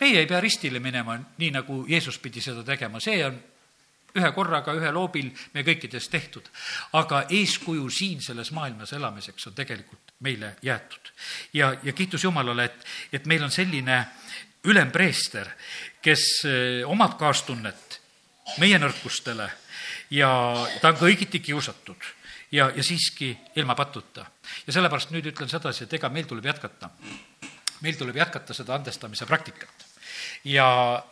meie 0.00 0.18
ei 0.20 0.26
pea 0.26 0.40
ristile 0.40 0.80
minema, 0.80 1.18
nii 1.38 1.50
nagu 1.54 1.84
Jeesus 1.88 2.18
pidi 2.18 2.40
seda 2.44 2.64
tegema, 2.64 3.00
see 3.00 3.24
on 3.24 3.38
ühe 4.18 4.30
korraga, 4.32 4.72
ühe 4.76 4.90
loobil 4.92 5.30
meie 5.54 5.64
kõikidest 5.66 6.10
tehtud. 6.10 6.48
aga 6.92 7.24
eeskuju 7.30 7.90
siin 7.90 8.20
selles 8.24 8.50
maailmas 8.52 8.92
elamiseks 8.92 9.46
on 9.46 9.54
tegelikult 9.54 10.14
meile 10.20 10.56
jäetud. 10.62 11.12
ja, 11.52 11.74
ja 11.82 11.92
kiitus 11.92 12.24
Jumalale, 12.24 12.64
et, 12.64 12.86
et 13.12 13.26
meil 13.26 13.42
on 13.44 13.50
selline 13.50 14.06
ülempreester, 14.64 15.48
kes 16.02 16.24
eh, 16.44 16.82
omab 16.86 17.18
kaastunnet 17.18 18.00
meie 18.58 18.78
nõrkustele 18.80 19.48
ja 20.14 20.30
ta 20.80 20.92
on 20.92 21.00
kõigiti 21.00 21.40
kiusatud 21.44 22.06
ja, 22.52 22.70
ja 22.74 22.82
siiski 22.82 23.36
ilma 23.56 23.74
patuta. 23.74 24.26
ja 24.66 24.72
sellepärast 24.72 25.12
nüüd 25.12 25.26
ütlen 25.32 25.50
sedasi, 25.50 25.84
et 25.84 25.94
ega 25.98 26.08
meil 26.08 26.26
tuleb 26.26 26.46
jätkata. 26.46 26.90
meil 27.80 27.96
tuleb 27.98 28.16
jätkata 28.16 28.54
seda 28.54 28.74
andestamise 28.74 29.26
praktikat. 29.26 29.86
ja, 30.44 31.04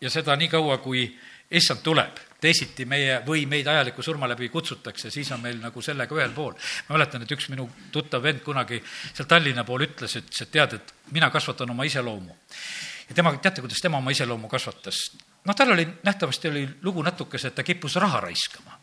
ja 0.00 0.10
seda 0.10 0.36
nii 0.36 0.48
kaua, 0.48 0.78
kui 0.78 1.06
issand 1.50 1.82
tuleb, 1.84 2.18
teisiti 2.40 2.84
meie 2.88 3.20
või 3.26 3.46
meid 3.46 3.66
ajaliku 3.66 4.02
surma 4.02 4.28
läbi 4.28 4.48
kutsutakse, 4.48 5.10
siis 5.10 5.30
on 5.32 5.40
meil 5.40 5.60
nagu 5.60 5.82
sellega 5.82 6.14
ühel 6.14 6.32
pool. 6.34 6.54
ma 6.88 6.96
mäletan, 6.96 7.22
et 7.22 7.32
üks 7.32 7.48
minu 7.48 7.68
tuttav 7.92 8.22
vend 8.22 8.42
kunagi 8.42 8.82
seal 9.12 9.28
Tallinna 9.28 9.64
pool 9.64 9.86
ütles, 9.86 10.16
et 10.16 10.50
tead, 10.50 10.80
et 10.80 10.94
mina 11.12 11.30
kasvatan 11.30 11.70
oma 11.70 11.84
iseloomu 11.84 12.36
ja 13.12 13.16
tema, 13.16 13.34
teate, 13.36 13.60
kuidas 13.60 13.80
tema 13.80 14.00
oma 14.00 14.10
iseloomu 14.10 14.48
kasvatas? 14.48 15.04
noh, 15.44 15.56
tal 15.56 15.74
oli, 15.74 15.84
nähtavasti 16.06 16.48
oli 16.48 16.62
lugu 16.82 17.02
natukese, 17.02 17.50
et 17.50 17.54
ta 17.54 17.62
kippus 17.62 17.96
raha 18.00 18.20
raiskama. 18.24 18.78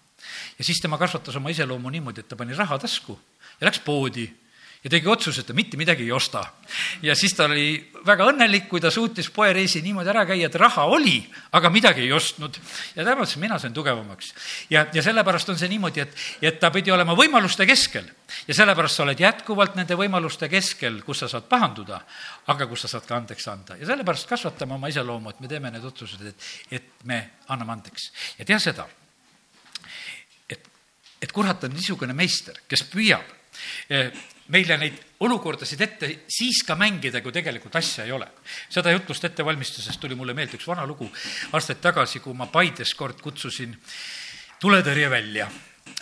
ja 0.60 0.66
siis 0.66 0.82
tema 0.82 0.98
kasvatas 0.98 1.36
oma 1.36 1.50
iseloomu 1.50 1.90
niimoodi, 1.90 2.22
et 2.22 2.30
ta 2.30 2.36
pani 2.36 2.54
raha 2.54 2.78
tasku 2.80 3.20
ja 3.62 3.68
läks 3.68 3.82
poodi 3.86 4.28
ja 4.84 4.90
tegi 4.90 5.10
otsuse, 5.12 5.42
et 5.42 5.48
ta 5.50 5.54
mitte 5.56 5.78
midagi 5.78 6.06
ei 6.06 6.12
osta. 6.16 6.44
ja 7.04 7.16
siis 7.16 7.34
ta 7.36 7.50
oli 7.50 7.92
väga 8.06 8.30
õnnelik, 8.32 8.70
kui 8.72 8.80
ta 8.80 8.92
suutis 8.92 9.28
poereisi 9.30 9.82
niimoodi 9.84 10.12
ära 10.12 10.24
käia, 10.30 10.48
et 10.48 10.56
raha 10.56 10.86
oli, 10.88 11.18
aga 11.52 11.70
midagi 11.70 12.06
ei 12.06 12.14
ostnud. 12.16 12.60
ja 12.96 13.04
ta 13.04 13.12
arvas, 13.12 13.34
et 13.36 13.42
mina 13.42 13.60
sain 13.60 13.74
tugevamaks. 13.74 14.34
ja, 14.70 14.86
ja 14.94 15.04
sellepärast 15.04 15.50
on 15.50 15.60
see 15.60 15.70
niimoodi, 15.74 16.06
et, 16.06 16.16
et 16.42 16.60
ta 16.60 16.72
pidi 16.72 16.92
olema 16.96 17.16
võimaluste 17.18 17.68
keskel. 17.68 18.08
ja 18.48 18.56
sellepärast 18.56 18.96
sa 18.96 19.04
oled 19.04 19.20
jätkuvalt 19.20 19.76
nende 19.76 20.00
võimaluste 20.00 20.50
keskel, 20.50 21.02
kus 21.04 21.26
sa 21.26 21.32
saad 21.32 21.52
pahanduda, 21.52 22.00
aga 22.48 22.68
kus 22.68 22.86
sa 22.86 22.94
saad 22.96 23.08
ka 23.10 23.20
andeks 23.20 23.52
anda. 23.52 23.76
ja 23.76 23.92
sellepärast 23.92 24.32
kasvatame 24.32 24.80
oma 24.80 24.88
iseloomu, 24.88 25.36
et 25.36 25.44
me 25.44 25.52
teeme 25.52 25.76
need 25.76 25.84
otsused, 25.84 26.24
et, 26.24 26.50
et 26.72 26.90
me 27.04 27.22
anname 27.50 27.76
andeks. 27.76 28.12
ja 28.40 28.48
tea 28.48 28.64
seda, 28.64 28.88
et, 30.48 30.74
et 31.20 31.32
kurat 31.36 31.68
on 31.68 31.76
niisugune 31.76 32.16
meister, 32.16 32.64
kes 32.68 32.88
püüab 32.88 33.28
eh, 33.92 34.14
meile 34.50 34.78
neid 34.82 35.00
olukordasid 35.26 35.82
ette 35.82 36.10
siis 36.32 36.64
ka 36.66 36.76
mängida, 36.80 37.22
kui 37.22 37.34
tegelikult 37.36 37.76
asja 37.80 38.06
ei 38.06 38.12
ole. 38.12 38.28
seda 38.70 38.92
jutlust 38.92 39.26
ettevalmistuses 39.26 39.98
tuli 39.98 40.16
mulle 40.16 40.34
meelde 40.34 40.58
üks 40.58 40.68
vana 40.68 40.86
lugu. 40.88 41.10
Aastaid 41.54 41.82
tagasi, 41.82 42.20
kui 42.20 42.34
ma 42.34 42.48
Paides 42.48 42.94
kord 42.96 43.22
kutsusin 43.22 43.76
tuletõrje 44.60 45.10
välja. 45.10 45.50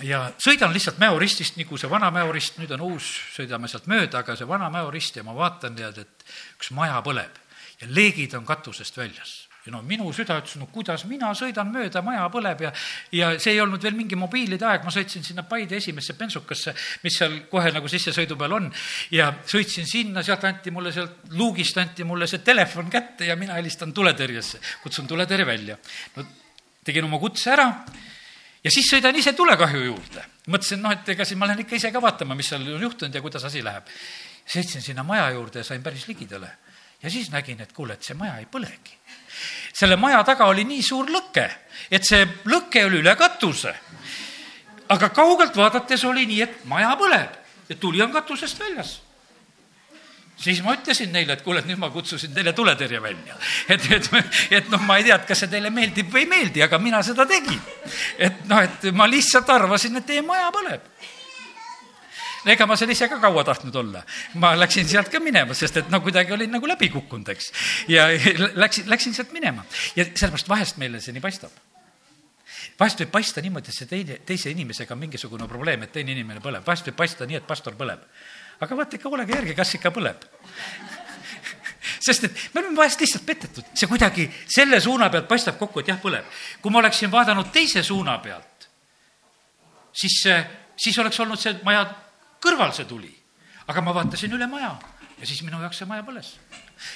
Ja 0.03 0.27
sõidan 0.37 0.73
lihtsalt 0.75 0.99
Mäo-ristist, 0.99 1.57
nagu 1.57 1.77
see 1.77 1.89
vana 1.89 2.11
Mäo-rist, 2.11 2.59
nüüd 2.59 2.71
on 2.75 2.85
uus, 2.91 3.07
sõidame 3.35 3.69
sealt 3.71 3.87
mööda, 3.87 4.19
aga 4.21 4.35
see 4.35 4.47
vana 4.47 4.69
Mäo-rist 4.73 5.15
ja 5.17 5.23
ma 5.23 5.35
vaatan 5.35 5.75
tead, 5.75 6.03
et 6.03 6.31
üks 6.59 6.71
maja 6.75 6.99
põleb 7.05 7.43
ja 7.81 7.87
leegid 7.89 8.33
on 8.37 8.45
katusest 8.45 8.97
väljas 8.97 9.46
ja 9.67 9.73
no 9.73 9.81
minu 9.83 10.07
süda 10.15 10.37
ütles, 10.39 10.55
no 10.61 10.69
kuidas 10.71 11.03
mina 11.09 11.33
sõidan 11.35 11.67
mööda, 11.73 11.99
maja 12.05 12.25
põleb 12.31 12.61
ja, 12.63 12.71
ja 13.11 13.31
see 13.35 13.57
ei 13.57 13.61
olnud 13.61 13.83
veel 13.83 13.97
mingi 13.97 14.15
mobiilide 14.19 14.63
aeg, 14.65 14.85
ma 14.87 14.93
sõitsin 14.95 15.25
sinna 15.25 15.43
Paide 15.47 15.75
esimesse 15.75 16.15
bensukasse, 16.15 16.73
mis 17.03 17.17
seal 17.19 17.35
kohe 17.51 17.71
nagu 17.75 17.89
sissesõidu 17.91 18.37
peal 18.39 18.55
on. 18.55 18.69
ja 19.11 19.29
sõitsin 19.43 19.87
sinna, 19.89 20.23
sealt 20.23 20.45
anti 20.47 20.71
mulle 20.71 20.93
sealt 20.95 21.33
luugist 21.35 21.77
anti 21.83 22.07
mulle 22.07 22.29
see 22.31 22.39
telefon 22.47 22.87
kätte 22.91 23.27
ja 23.27 23.35
mina 23.35 23.57
helistan 23.59 23.91
tuletõrjesse, 23.93 24.61
kutsun 24.83 25.07
tuletõrje 25.07 25.47
välja. 25.47 25.77
no 26.15 26.23
tegin 26.87 27.07
oma 27.09 27.19
kutse 27.19 27.51
ära 27.51 27.67
ja 28.63 28.71
siis 28.71 28.87
sõidan 28.93 29.19
ise 29.19 29.33
tulekahju 29.35 29.83
juurde. 29.83 30.23
mõtlesin, 30.47 30.79
noh, 30.83 30.95
et 30.95 31.09
ega 31.11 31.25
siis 31.27 31.39
ma 31.39 31.49
lähen 31.49 31.65
ikka 31.65 31.75
ise 31.75 31.91
ka 31.91 32.01
vaatama, 32.01 32.37
mis 32.39 32.47
seal 32.53 32.63
on 32.63 32.87
juhtunud 32.87 33.15
ja 33.15 33.21
kuidas 33.21 33.43
asi 33.43 33.63
läheb. 33.63 33.91
sõitsin 34.47 34.81
sinna 34.81 35.03
maja 35.03 35.27
juurde 35.35 35.59
ja 35.59 35.67
sain 35.67 35.83
päris 35.83 36.07
ligidale 36.07 36.53
ja 37.03 37.11
siis 37.11 37.27
nägin, 37.35 37.59
et 37.61 37.75
kuule, 37.75 37.99
et 37.99 38.03
see 38.07 38.15
maja 38.15 38.39
ei 38.39 38.47
põlegi 38.47 38.96
selle 39.73 39.95
maja 39.95 40.23
taga 40.23 40.47
oli 40.51 40.63
nii 40.67 40.83
suur 40.83 41.09
lõke, 41.11 41.47
et 41.91 42.05
see 42.05 42.23
lõke 42.45 42.85
oli 42.85 43.01
üle 43.03 43.15
katuse. 43.15 43.73
aga 44.89 45.09
kaugelt 45.09 45.55
vaadates 45.55 46.03
oli 46.05 46.25
nii, 46.25 46.41
et 46.41 46.65
maja 46.65 46.95
põleb 46.95 47.69
ja 47.69 47.75
tuli 47.75 48.01
on 48.01 48.11
katusest 48.11 48.59
väljas 48.59 49.01
siis 50.37 50.61
ma 50.63 50.75
ütlesin 50.77 51.11
neile, 51.11 51.33
et 51.33 51.41
kuule, 51.41 51.59
et 51.63 51.67
nüüd 51.69 51.79
ma 51.81 51.89
kutsusin 51.89 52.33
teile 52.33 52.53
tuletõrje 52.53 53.01
välja. 53.01 53.35
et, 53.73 53.91
et, 53.91 54.09
et 54.59 54.69
noh, 54.69 54.81
ma 54.85 54.99
ei 54.99 55.07
tea, 55.07 55.17
et 55.17 55.27
kas 55.27 55.43
see 55.43 55.51
teile 55.51 55.71
meeldib 55.73 56.11
või 56.13 56.25
ei 56.25 56.29
meeldi, 56.29 56.63
aga 56.63 56.79
mina 56.81 57.01
seda 57.03 57.25
tegin. 57.29 57.59
et 58.17 58.43
noh, 58.49 58.61
et 58.61 58.89
ma 58.93 59.09
lihtsalt 59.09 59.49
arvasin, 59.49 59.97
et 59.97 60.05
teie 60.05 60.25
maja 60.25 60.51
põleb 60.53 60.85
ega 62.53 62.67
ma 62.67 62.77
seal 62.79 62.91
ise 62.93 63.07
ka 63.09 63.19
kaua 63.21 63.43
tahtnud 63.47 63.75
olla. 63.75 64.03
ma 64.41 64.53
läksin 64.57 64.87
sealt 64.87 65.09
ka 65.13 65.19
minema, 65.23 65.53
sest 65.57 65.81
et 65.81 65.89
no 65.93 66.01
kuidagi 66.01 66.33
olin 66.33 66.51
nagu 66.51 66.67
läbi 66.67 66.89
kukkunud, 66.93 67.29
eks. 67.33 67.51
ja 67.91 68.07
läksin, 68.55 68.89
läksin 68.89 69.15
sealt 69.17 69.33
minema 69.35 69.65
ja 69.95 70.05
sellepärast 70.05 70.49
vahest 70.49 70.77
meile 70.81 71.01
see 71.03 71.15
nii 71.15 71.23
paistab 71.23 71.51
vahest 72.79 73.01
võib 73.01 73.13
paista 73.13 73.41
niimoodi, 73.41 73.71
et 73.71 73.77
see 73.77 73.89
teine, 73.89 74.19
teise 74.25 74.51
inimesega 74.53 74.93
on 74.93 75.01
mingisugune 75.01 75.47
probleem, 75.49 75.83
et 75.83 75.91
teine 75.93 76.13
inimene 76.13 76.43
põleb, 76.43 76.65
vahest 76.65 76.89
võib 76.89 76.99
paista 76.99 77.25
nii, 77.25 77.39
et 77.41 77.47
pastor 77.47 77.75
põleb. 77.77 78.03
aga 78.59 78.77
vaata 78.77 78.97
ikka 78.97 79.09
hoolega 79.09 79.35
järgi, 79.39 79.55
kas 79.57 79.73
ikka 79.77 79.91
põleb 79.95 80.27
sest 82.07 82.27
et 82.27 82.43
me 82.53 82.61
oleme 82.61 82.77
vahest 82.77 83.01
lihtsalt 83.01 83.25
petetud, 83.25 83.73
see 83.73 83.89
kuidagi 83.89 84.27
selle 84.45 84.79
suuna 84.81 85.09
pealt 85.09 85.27
paistab 85.27 85.57
kokku, 85.57 85.81
et 85.81 85.89
jah, 85.91 85.99
põleb. 86.01 86.25
kui 86.61 86.71
ma 86.71 86.79
oleksin 86.83 87.11
vaadanud 87.11 87.51
teise 87.51 87.83
suuna 87.83 88.19
pealt, 88.23 88.69
siis 89.93 90.21
siis 90.77 90.99
oleks 91.01 91.19
olnud 91.19 91.41
see 91.41 91.55
maja 91.65 91.85
kõrval 92.43 92.73
see 92.75 92.85
tuli. 92.85 93.13
aga 93.67 93.81
ma 93.81 93.93
vaatasin 93.93 94.33
üle 94.33 94.47
maja 94.47 94.77
ja 95.17 95.25
siis 95.27 95.41
minu 95.43 95.59
jaoks 95.61 95.81
see 95.81 95.89
maja 95.89 96.05
põles. 96.05 96.35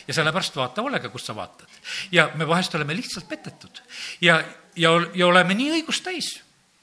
ja 0.08 0.13
sellepärast 0.13 0.56
vaata 0.56 0.82
hoolega, 0.82 1.10
kust 1.10 1.25
sa 1.25 1.36
vaatad. 1.36 1.67
ja 2.12 2.30
me 2.36 2.47
vahest 2.47 2.75
oleme 2.75 2.95
lihtsalt 2.95 3.27
petetud 3.30 3.82
ja, 4.21 4.43
ja, 4.75 4.93
ja 5.13 5.27
oleme 5.27 5.58
nii 5.58 5.71
õigust 5.80 6.04
täis 6.04 6.38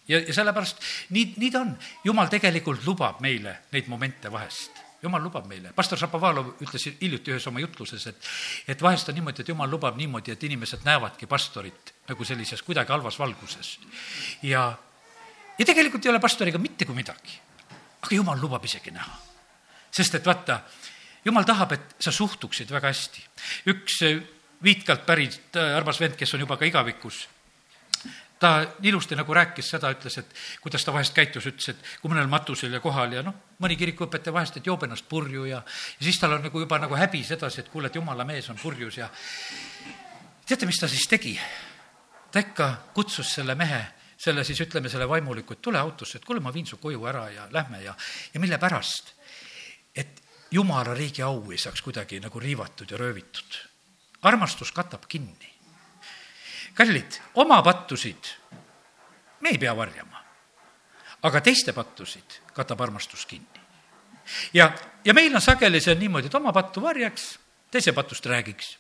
ja, 0.09 0.21
ja 0.21 0.35
sellepärast 0.35 0.83
nii, 1.11 1.33
nii 1.37 1.51
ta 1.51 1.63
on. 1.65 1.73
jumal 2.05 2.29
tegelikult 2.29 2.85
lubab 2.87 3.23
meile 3.25 3.59
neid 3.73 3.89
momente 3.89 4.33
vahest 4.33 4.85
jumal 5.03 5.23
lubab 5.23 5.47
meile, 5.47 5.71
pastor 5.77 5.99
Šapovalov 6.01 6.57
ütles 6.65 6.89
hiljuti 6.99 7.31
ühes 7.31 7.47
oma 7.47 7.63
jutluses, 7.63 8.07
et, 8.11 8.31
et 8.75 8.81
vahest 8.83 9.09
on 9.11 9.15
niimoodi, 9.15 9.45
et 9.45 9.53
jumal 9.53 9.71
lubab 9.71 9.99
niimoodi, 9.99 10.35
et 10.35 10.47
inimesed 10.49 10.83
näevadki 10.87 11.29
pastorit 11.31 11.93
nagu 12.09 12.27
sellises 12.27 12.65
kuidagi 12.67 12.91
halvas 12.91 13.19
valguses. 13.21 13.77
ja, 14.43 14.73
ja 15.59 15.67
tegelikult 15.67 16.05
ei 16.05 16.11
ole 16.11 16.21
pastoriga 16.23 16.59
mitte 16.59 16.89
kui 16.89 16.99
midagi. 16.99 17.39
Aga 18.09 18.17
jumal 18.17 18.41
lubab 18.41 18.65
isegi 18.65 18.91
näha. 18.91 19.19
sest 19.93 20.15
et 20.15 20.27
vaata, 20.27 20.63
jumal 21.25 21.45
tahab, 21.45 21.73
et 21.77 21.97
sa 22.01 22.13
suhtuksid 22.13 22.71
väga 22.71 22.89
hästi. 22.89 23.25
üks 23.69 24.03
Viitkalt 24.59 25.05
pärit 25.07 25.55
armas 25.55 26.01
vend, 26.01 26.17
kes 26.19 26.33
on 26.35 26.41
juba 26.43 26.57
ka 26.59 26.67
igavikus 26.67 27.29
ta 28.39 28.67
ilusti 28.83 29.17
nagu 29.19 29.35
rääkis 29.35 29.71
seda, 29.71 29.91
ütles, 29.95 30.19
et 30.19 30.35
kuidas 30.63 30.85
ta 30.85 30.93
vahest 30.95 31.15
käitus, 31.15 31.47
ütles, 31.47 31.69
et 31.73 32.01
kui 32.03 32.11
mõnel 32.11 32.27
matusel 32.31 32.75
ja 32.75 32.81
kohal 32.83 33.13
ja 33.17 33.23
noh, 33.27 33.35
mõni 33.63 33.77
kirikuõpetaja 33.79 34.35
vahest, 34.35 34.59
et 34.59 34.67
joob 34.67 34.83
ennast 34.87 35.09
purju 35.11 35.45
ja, 35.49 35.63
ja 35.63 36.07
siis 36.07 36.19
tal 36.21 36.37
on 36.37 36.43
nagu 36.47 36.63
juba 36.63 36.79
nagu 36.79 36.99
häbi 36.99 37.25
sedasi, 37.27 37.65
et 37.65 37.71
kuule, 37.73 37.91
et 37.91 37.99
jumala 37.99 38.27
mees 38.27 38.51
on 38.51 38.59
purjus 38.59 38.99
ja 39.01 39.09
teate, 40.47 40.67
mis 40.67 40.79
ta 40.79 40.91
siis 40.91 41.07
tegi? 41.11 41.39
ta 42.33 42.43
ikka 42.45 42.73
kutsus 42.95 43.31
selle 43.39 43.55
mehe, 43.59 43.81
selle 44.19 44.45
siis 44.45 44.61
ütleme, 44.61 44.91
selle 44.91 45.09
vaimuliku, 45.09 45.55
et 45.55 45.63
tule 45.63 45.79
autosse, 45.79 46.19
et 46.19 46.25
kuule, 46.27 46.43
ma 46.43 46.53
viin 46.55 46.67
su 46.67 46.81
koju 46.83 47.05
ära 47.07 47.29
ja 47.31 47.47
lähme 47.55 47.83
ja, 47.85 47.95
ja 48.35 48.41
mille 48.41 48.59
pärast? 48.59 49.15
et 49.95 50.23
jumala 50.51 50.95
riigi 50.95 51.23
au 51.23 51.51
ei 51.53 51.59
saaks 51.59 51.83
kuidagi 51.83 52.21
nagu 52.21 52.41
riivatud 52.41 52.91
ja 52.91 52.99
röövitud. 52.99 53.61
armastus 54.23 54.73
katab 54.73 55.07
kinni 55.09 55.59
kallid, 56.79 57.19
oma 57.35 57.63
pattusid 57.63 58.31
me 59.41 59.51
ei 59.51 59.59
pea 59.59 59.75
varjama. 59.77 60.23
aga 61.23 61.41
teiste 61.43 61.73
pattusid 61.75 62.39
katab 62.55 62.81
armastus 62.81 63.27
kinni. 63.27 63.63
ja, 64.55 64.73
ja 65.05 65.15
meil 65.15 65.35
on 65.35 65.43
sageli 65.43 65.81
see 65.81 65.95
niimoodi, 65.95 66.27
et 66.27 66.35
oma 66.35 66.53
pattu 66.53 66.83
varjaks, 66.83 67.39
teise 67.71 67.93
patust 67.93 68.27
räägiks 68.27 68.77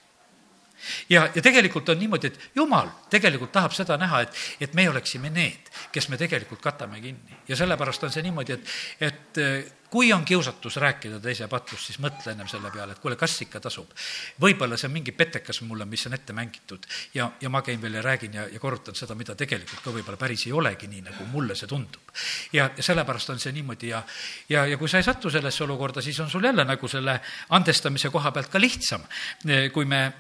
ja, 1.08 1.28
ja 1.34 1.42
tegelikult 1.42 1.88
on 1.88 1.98
niimoodi, 1.98 2.32
et 2.32 2.50
jumal 2.56 2.90
tegelikult 3.10 3.52
tahab 3.52 3.74
seda 3.76 3.96
näha, 4.00 4.22
et, 4.26 4.44
et 4.60 4.74
me 4.74 4.88
oleksime 4.90 5.30
need, 5.30 5.72
kes 5.92 6.08
me 6.08 6.20
tegelikult 6.20 6.62
katame 6.62 7.00
kinni. 7.00 7.42
ja 7.48 7.56
sellepärast 7.56 8.04
on 8.04 8.14
see 8.14 8.22
niimoodi, 8.26 8.58
et, 8.58 8.72
et 9.08 9.42
eh, 9.42 9.72
kui 9.90 10.12
on 10.12 10.24
kiusatus 10.24 10.76
rääkida 10.76 11.20
teise 11.20 11.48
patust, 11.48 11.86
siis 11.88 11.98
mõtle 12.02 12.32
ennem 12.32 12.48
selle 12.48 12.70
peale, 12.70 12.92
et 12.92 13.00
kuule, 13.00 13.16
kas 13.16 13.38
ikka 13.42 13.60
tasub. 13.60 13.90
võib-olla 14.40 14.76
see 14.76 14.88
on 14.88 14.92
mingi 14.92 15.12
petekas 15.16 15.62
mulle, 15.64 15.84
mis 15.88 16.06
on 16.06 16.14
ette 16.14 16.32
mängitud 16.36 16.86
ja, 17.14 17.30
ja 17.40 17.48
ma 17.48 17.62
käin 17.62 17.80
veel 17.82 17.96
ja 17.96 18.02
räägin 18.02 18.34
ja, 18.34 18.46
ja 18.52 18.60
korrutan 18.60 18.94
seda, 18.94 19.14
mida 19.14 19.34
tegelikult 19.34 19.80
ka 19.84 19.94
võib-olla 19.94 20.20
päris 20.20 20.46
ei 20.46 20.52
olegi 20.52 20.88
nii, 20.88 21.02
nagu 21.08 21.28
mulle 21.32 21.56
see 21.56 21.68
tundub. 21.68 22.12
ja, 22.52 22.70
ja 22.76 22.82
sellepärast 22.82 23.30
on 23.30 23.40
see 23.40 23.52
niimoodi 23.56 23.92
ja, 23.94 24.02
ja, 24.48 24.66
ja 24.66 24.78
kui 24.78 24.88
sa 24.88 25.00
ei 25.00 25.08
satu 25.08 25.30
sellesse 25.30 25.64
olukorda, 25.64 26.02
siis 26.04 26.20
on 26.20 26.30
sul 26.30 26.44
jälle 26.44 26.64
nagu 26.64 26.88
selle 26.88 27.20
andestamise 27.48 28.10
koha 28.10 28.32
pealt 28.32 28.52
ka 28.52 28.60
lihtsam, 28.60 29.04
eh, 29.48 29.70
kui 29.72 29.84
me 29.84 30.12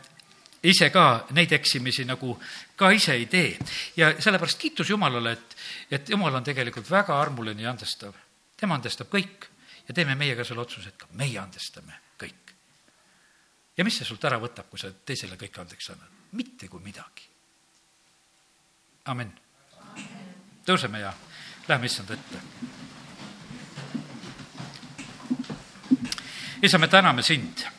ise 0.62 0.90
ka 0.90 1.26
neid 1.36 1.52
eksimisi 1.52 2.04
nagu 2.04 2.34
ka 2.76 2.90
ise 2.90 3.14
ei 3.14 3.26
tee. 3.26 3.58
ja 3.96 4.12
sellepärast 4.20 4.58
kiitus 4.58 4.90
Jumalale, 4.90 5.32
et, 5.32 5.56
et 5.90 6.08
Jumal 6.08 6.34
on 6.34 6.44
tegelikult 6.44 6.90
väga 6.90 7.20
armuline 7.20 7.62
ja 7.62 7.70
andestav. 7.70 8.14
tema 8.56 8.74
andestab 8.74 9.08
kõik 9.08 9.46
ja 9.88 9.94
teeme 9.94 10.14
meie 10.14 10.36
ka 10.36 10.44
selle 10.44 10.60
otsuse, 10.60 10.88
et 10.88 10.98
ka 10.98 11.06
meie 11.12 11.38
andestame 11.38 11.94
kõik. 12.18 12.54
ja 13.76 13.84
mis 13.84 13.98
see 13.98 14.08
sult 14.08 14.24
ära 14.24 14.40
võtab, 14.40 14.68
kui 14.70 14.78
sa 14.78 14.90
teisele 14.90 15.36
kõike 15.36 15.60
andeks 15.60 15.90
annad? 15.90 16.18
mitte 16.32 16.68
kui 16.68 16.82
midagi. 16.82 17.28
amin. 19.04 19.32
tõuseme 20.66 21.00
ja 21.00 21.14
läheme 21.68 21.86
issand 21.86 22.10
ette. 22.10 22.42
isa, 26.62 26.78
me 26.78 26.88
täname 26.88 27.22
sind 27.22 27.77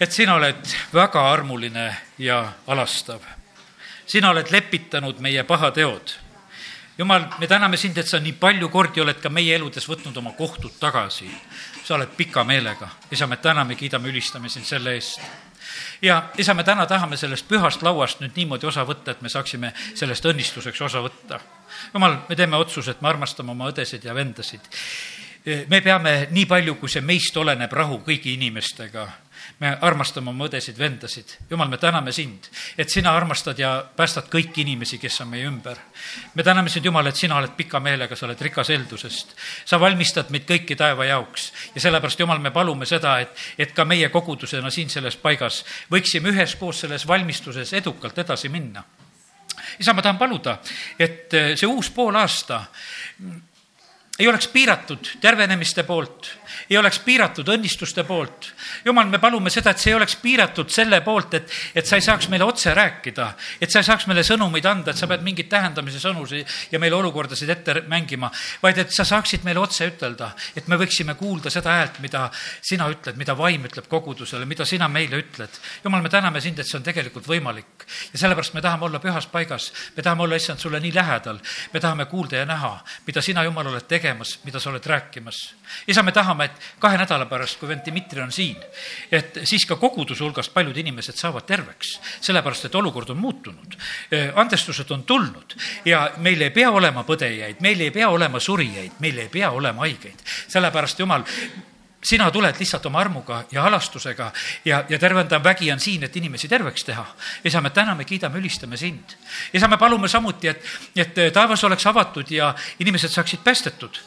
et 0.00 0.12
sina 0.12 0.34
oled 0.34 0.72
väga 0.94 1.22
armuline 1.32 1.96
ja 2.18 2.52
alastav. 2.66 3.20
sina 4.06 4.30
oled 4.30 4.46
lepitanud 4.50 5.18
meie 5.20 5.44
pahateod. 5.44 6.12
jumal, 6.98 7.24
me 7.38 7.46
täname 7.46 7.76
sind, 7.76 7.98
et 7.98 8.08
sa 8.08 8.20
nii 8.20 8.32
palju 8.32 8.68
kordi 8.68 9.00
oled 9.00 9.20
ka 9.20 9.28
meie 9.28 9.54
eludes 9.54 9.88
võtnud 9.88 10.16
oma 10.16 10.32
kohtud 10.32 10.72
tagasi. 10.80 11.30
sa 11.84 11.94
oled 11.94 12.08
pika 12.16 12.44
meelega. 12.44 12.88
isa, 13.10 13.26
me 13.26 13.36
täname, 13.36 13.74
kiidame, 13.74 14.08
ülistame 14.08 14.48
sind 14.48 14.64
selle 14.64 14.94
eest 14.94 15.20
ja 16.02 16.22
isa, 16.38 16.54
me 16.54 16.64
täna 16.64 16.86
tahame 16.86 17.16
sellest 17.16 17.48
pühast 17.48 17.82
lauast 17.82 18.20
nüüd 18.20 18.36
niimoodi 18.36 18.66
osa 18.66 18.84
võtta, 18.88 19.10
et 19.10 19.22
me 19.22 19.28
saaksime 19.28 19.74
sellest 19.94 20.24
õnnistuseks 20.24 20.80
osa 20.80 21.04
võtta. 21.04 21.40
jumal, 21.94 22.22
me 22.28 22.36
teeme 22.36 22.56
otsuse, 22.56 22.90
et 22.90 23.02
me 23.02 23.08
armastame 23.08 23.50
oma 23.50 23.68
õdesid 23.68 24.04
ja 24.04 24.14
vendasid. 24.14 24.60
me 25.68 25.80
peame 25.80 26.28
nii 26.30 26.46
palju, 26.46 26.74
kui 26.74 26.88
see 26.88 27.00
meist 27.00 27.36
oleneb, 27.36 27.72
rahu 27.72 28.00
kõigi 28.06 28.32
inimestega 28.40 29.08
me 29.60 29.72
armastame 29.80 30.30
oma 30.30 30.46
õdesid-vendasid. 30.48 31.36
jumal, 31.50 31.68
me 31.68 31.78
täname 31.78 32.12
sind, 32.12 32.48
et 32.78 32.88
sina 32.88 33.12
armastad 33.16 33.58
ja 33.58 33.72
päästad 33.96 34.30
kõiki 34.32 34.64
inimesi, 34.64 34.98
kes 34.98 35.20
on 35.20 35.28
meie 35.28 35.46
ümber. 35.48 35.76
me 36.34 36.42
täname 36.42 36.68
sind, 36.68 36.84
Jumal, 36.84 37.06
et 37.06 37.16
sina 37.16 37.36
oled 37.36 37.52
pika 37.56 37.80
meelega, 37.80 38.16
sa 38.16 38.26
oled 38.26 38.40
rikas 38.40 38.68
heldusest. 38.68 39.36
sa 39.64 39.80
valmistad 39.80 40.30
meid 40.30 40.46
kõiki 40.48 40.76
taeva 40.76 41.04
jaoks 41.04 41.52
ja 41.74 41.80
sellepärast, 41.80 42.20
Jumal, 42.20 42.38
me 42.38 42.50
palume 42.50 42.86
seda, 42.86 43.18
et, 43.20 43.36
et 43.58 43.72
ka 43.72 43.84
meie 43.84 44.08
kogudusena 44.08 44.70
siin 44.70 44.90
selles 44.90 45.16
paigas 45.16 45.64
võiksime 45.90 46.32
üheskoos 46.32 46.80
selles 46.80 47.06
valmistuses 47.06 47.72
edukalt 47.72 48.18
edasi 48.18 48.48
minna 48.48 48.84
isa, 49.78 49.92
ma 49.92 50.02
tahan 50.02 50.18
paluda, 50.18 50.58
et 50.98 51.30
see 51.54 51.68
uus 51.68 51.90
poolaasta 51.94 52.64
ei 54.20 54.28
oleks 54.28 54.48
piiratud 54.52 55.16
tervenemiste 55.20 55.82
poolt 55.88 56.28
ei 56.70 56.78
oleks 56.78 56.98
piiratud 57.04 57.48
õnnistuste 57.48 58.04
poolt. 58.04 58.52
jumal, 58.84 59.08
me 59.08 59.18
palume 59.18 59.50
seda, 59.50 59.70
et 59.70 59.78
see 59.78 59.92
ei 59.92 59.96
oleks 59.98 60.16
piiratud 60.22 60.70
selle 60.70 61.00
poolt, 61.00 61.34
et, 61.34 61.50
et 61.74 61.86
sa 61.86 61.96
ei 61.96 62.04
saaks 62.04 62.28
meile 62.28 62.44
otse 62.44 62.74
rääkida, 62.74 63.28
et 63.60 63.70
sa 63.70 63.82
ei 63.82 63.88
saaks 63.88 64.06
meile 64.10 64.24
sõnumeid 64.26 64.66
anda, 64.66 64.90
et 64.90 65.00
sa 65.00 65.08
pead 65.10 65.24
mingeid 65.26 65.50
tähendamise 65.50 66.00
sõnusid 66.02 66.46
ja 66.72 66.78
meile 66.82 66.96
olukordasid 66.96 67.50
ette 67.50 67.82
mängima, 67.88 68.30
vaid 68.62 68.78
et 68.78 68.94
sa 68.94 69.04
saaksid 69.04 69.44
meile 69.44 69.60
otse 69.60 69.88
ütelda, 69.90 70.32
et 70.56 70.68
me 70.68 70.78
võiksime 70.80 71.14
kuulda 71.18 71.50
seda 71.50 71.76
häält, 71.78 72.00
mida 72.04 72.28
sina 72.60 72.88
ütled, 72.90 73.18
mida 73.20 73.36
vaim 73.38 73.64
ütleb 73.68 73.88
kogudusele, 73.90 74.46
mida 74.46 74.64
sina 74.64 74.88
meile 74.88 75.20
ütled. 75.22 75.60
jumal, 75.84 76.02
me 76.02 76.08
täname 76.08 76.40
sind, 76.40 76.58
et 76.58 76.66
see 76.66 76.78
on 76.78 76.86
tegelikult 76.86 77.26
võimalik 77.28 77.86
ja 78.12 78.18
sellepärast 78.18 78.54
me 78.54 78.62
tahame 78.64 78.84
olla 78.86 79.00
pühas 79.00 79.26
paigas, 79.30 79.72
me 79.96 80.02
tahame 80.02 80.22
olla, 80.22 80.36
issand, 80.36 80.58
sulle 80.58 80.80
nii 80.80 80.94
lähedal, 80.94 81.40
me 81.72 81.80
tahame 81.80 82.06
kuulda 82.10 82.42
ja 82.42 82.46
näha, 82.46 82.72
mida 83.06 83.22
sina, 83.22 83.44
Jumal, 83.44 83.66
oled 83.66 83.86
tegemas, 83.88 84.38
mida 84.44 84.60
sa 84.60 84.70
oled 84.70 84.86
rääkimas. 84.86 85.38
isa, 85.86 86.02
me 86.02 86.12
tahame, 86.12 86.39
et 86.44 86.68
kahe 86.80 86.98
nädala 87.00 87.26
pärast, 87.30 87.58
kui 87.60 87.68
vend 87.68 87.84
Dmitri 87.86 88.22
on 88.22 88.32
siin, 88.32 88.58
et 89.12 89.40
siis 89.44 89.66
ka 89.68 89.76
koguduse 89.80 90.24
hulgast 90.24 90.54
paljud 90.54 90.76
inimesed 90.76 91.18
saavad 91.18 91.46
terveks, 91.48 91.96
sellepärast 92.20 92.68
et 92.68 92.74
olukord 92.74 93.10
on 93.10 93.18
muutunud. 93.18 93.76
andestused 94.34 94.90
on 94.90 95.02
tulnud 95.02 95.56
ja 95.84 96.10
meil 96.16 96.40
ei 96.42 96.50
pea 96.50 96.70
olema 96.70 97.04
põdejaid, 97.04 97.60
meil 97.60 97.80
ei 97.80 97.90
pea 97.90 98.08
olema 98.08 98.40
surijaid, 98.40 99.00
meil 99.00 99.18
ei 99.18 99.28
pea 99.28 99.50
olema 99.50 99.86
haigeid, 99.86 100.22
sellepärast 100.48 100.98
Jumal, 101.00 101.24
sina 102.02 102.30
tuled 102.30 102.56
lihtsalt 102.58 102.86
oma 102.86 103.00
armuga 103.00 103.44
ja 103.52 103.62
halastusega 103.62 104.30
ja, 104.64 104.84
ja 104.88 104.98
tervendav 104.98 105.44
vägi 105.44 105.72
on 105.72 105.80
siin, 105.80 106.04
et 106.04 106.16
inimesi 106.16 106.48
terveks 106.48 106.84
teha. 106.84 107.06
isa, 107.44 107.60
me 107.60 107.70
täname, 107.70 108.04
kiidame, 108.04 108.38
ülistame 108.38 108.76
sind. 108.76 109.16
isa, 109.52 109.68
me 109.68 109.76
palume 109.76 110.08
samuti, 110.08 110.48
et, 110.48 110.64
et 110.96 111.22
taevas 111.32 111.64
oleks 111.64 111.86
avatud 111.86 112.30
ja 112.30 112.54
inimesed 112.80 113.12
saaksid 113.12 113.44
päästetud 113.44 114.00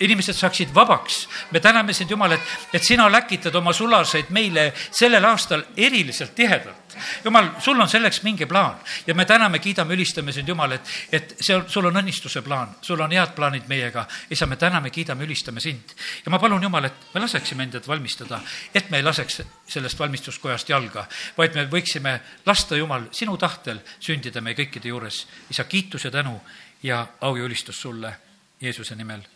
inimesed 0.00 0.34
saaksid 0.34 0.74
vabaks. 0.74 1.28
me 1.50 1.60
täname 1.60 1.92
sind, 1.92 2.10
Jumal, 2.10 2.32
et, 2.32 2.40
et 2.72 2.84
sina 2.84 3.08
läkitad 3.12 3.54
oma 3.54 3.72
sulaseid 3.72 4.30
meile 4.30 4.72
sellel 4.90 5.24
aastal 5.24 5.62
eriliselt 5.76 6.34
tihedalt. 6.34 6.96
Jumal, 7.24 7.48
sul 7.60 7.80
on 7.80 7.88
selleks 7.88 8.22
mingi 8.22 8.46
plaan 8.46 8.76
ja 9.06 9.14
me 9.14 9.24
täname, 9.24 9.58
kiidame, 9.58 9.94
ülistame 9.94 10.32
sind, 10.32 10.48
Jumal, 10.48 10.72
et, 10.72 10.90
et 11.12 11.36
see, 11.40 11.58
sul 11.68 11.88
on 11.88 11.96
õnnistuse 11.96 12.42
plaan, 12.42 12.76
sul 12.82 13.00
on 13.00 13.12
head 13.12 13.34
plaanid 13.36 13.68
meiega. 13.68 14.06
isa, 14.30 14.46
me 14.46 14.56
täname, 14.56 14.90
kiidame, 14.90 15.24
ülistame 15.24 15.60
sind. 15.60 15.94
ja 16.24 16.30
ma 16.30 16.38
palun, 16.38 16.62
Jumal, 16.62 16.84
et 16.84 17.06
me 17.14 17.20
laseksime 17.20 17.68
endad 17.68 17.88
valmistada, 17.88 18.40
et 18.74 18.90
me 18.90 19.00
ei 19.00 19.06
laseks 19.06 19.42
sellest 19.68 19.98
valmistuskojast 19.98 20.68
jalga, 20.68 21.06
vaid 21.36 21.54
me 21.54 21.66
võiksime 21.70 22.20
lasta, 22.46 22.76
Jumal, 22.76 23.08
sinu 23.12 23.36
tahtel 23.36 23.80
sündida 24.00 24.40
meie 24.40 24.56
kõikide 24.56 24.92
juures. 24.92 25.26
isa, 25.50 25.64
kiitus 25.64 26.04
ja 26.04 26.10
tänu 26.10 26.40
ja 26.82 27.06
au 27.20 27.36
ja 27.36 27.44
ülistus 27.44 27.80
sulle 27.80 28.16
Jeesuse 28.60 28.94
nimel 28.96 29.35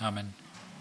Amen. 0.00 0.32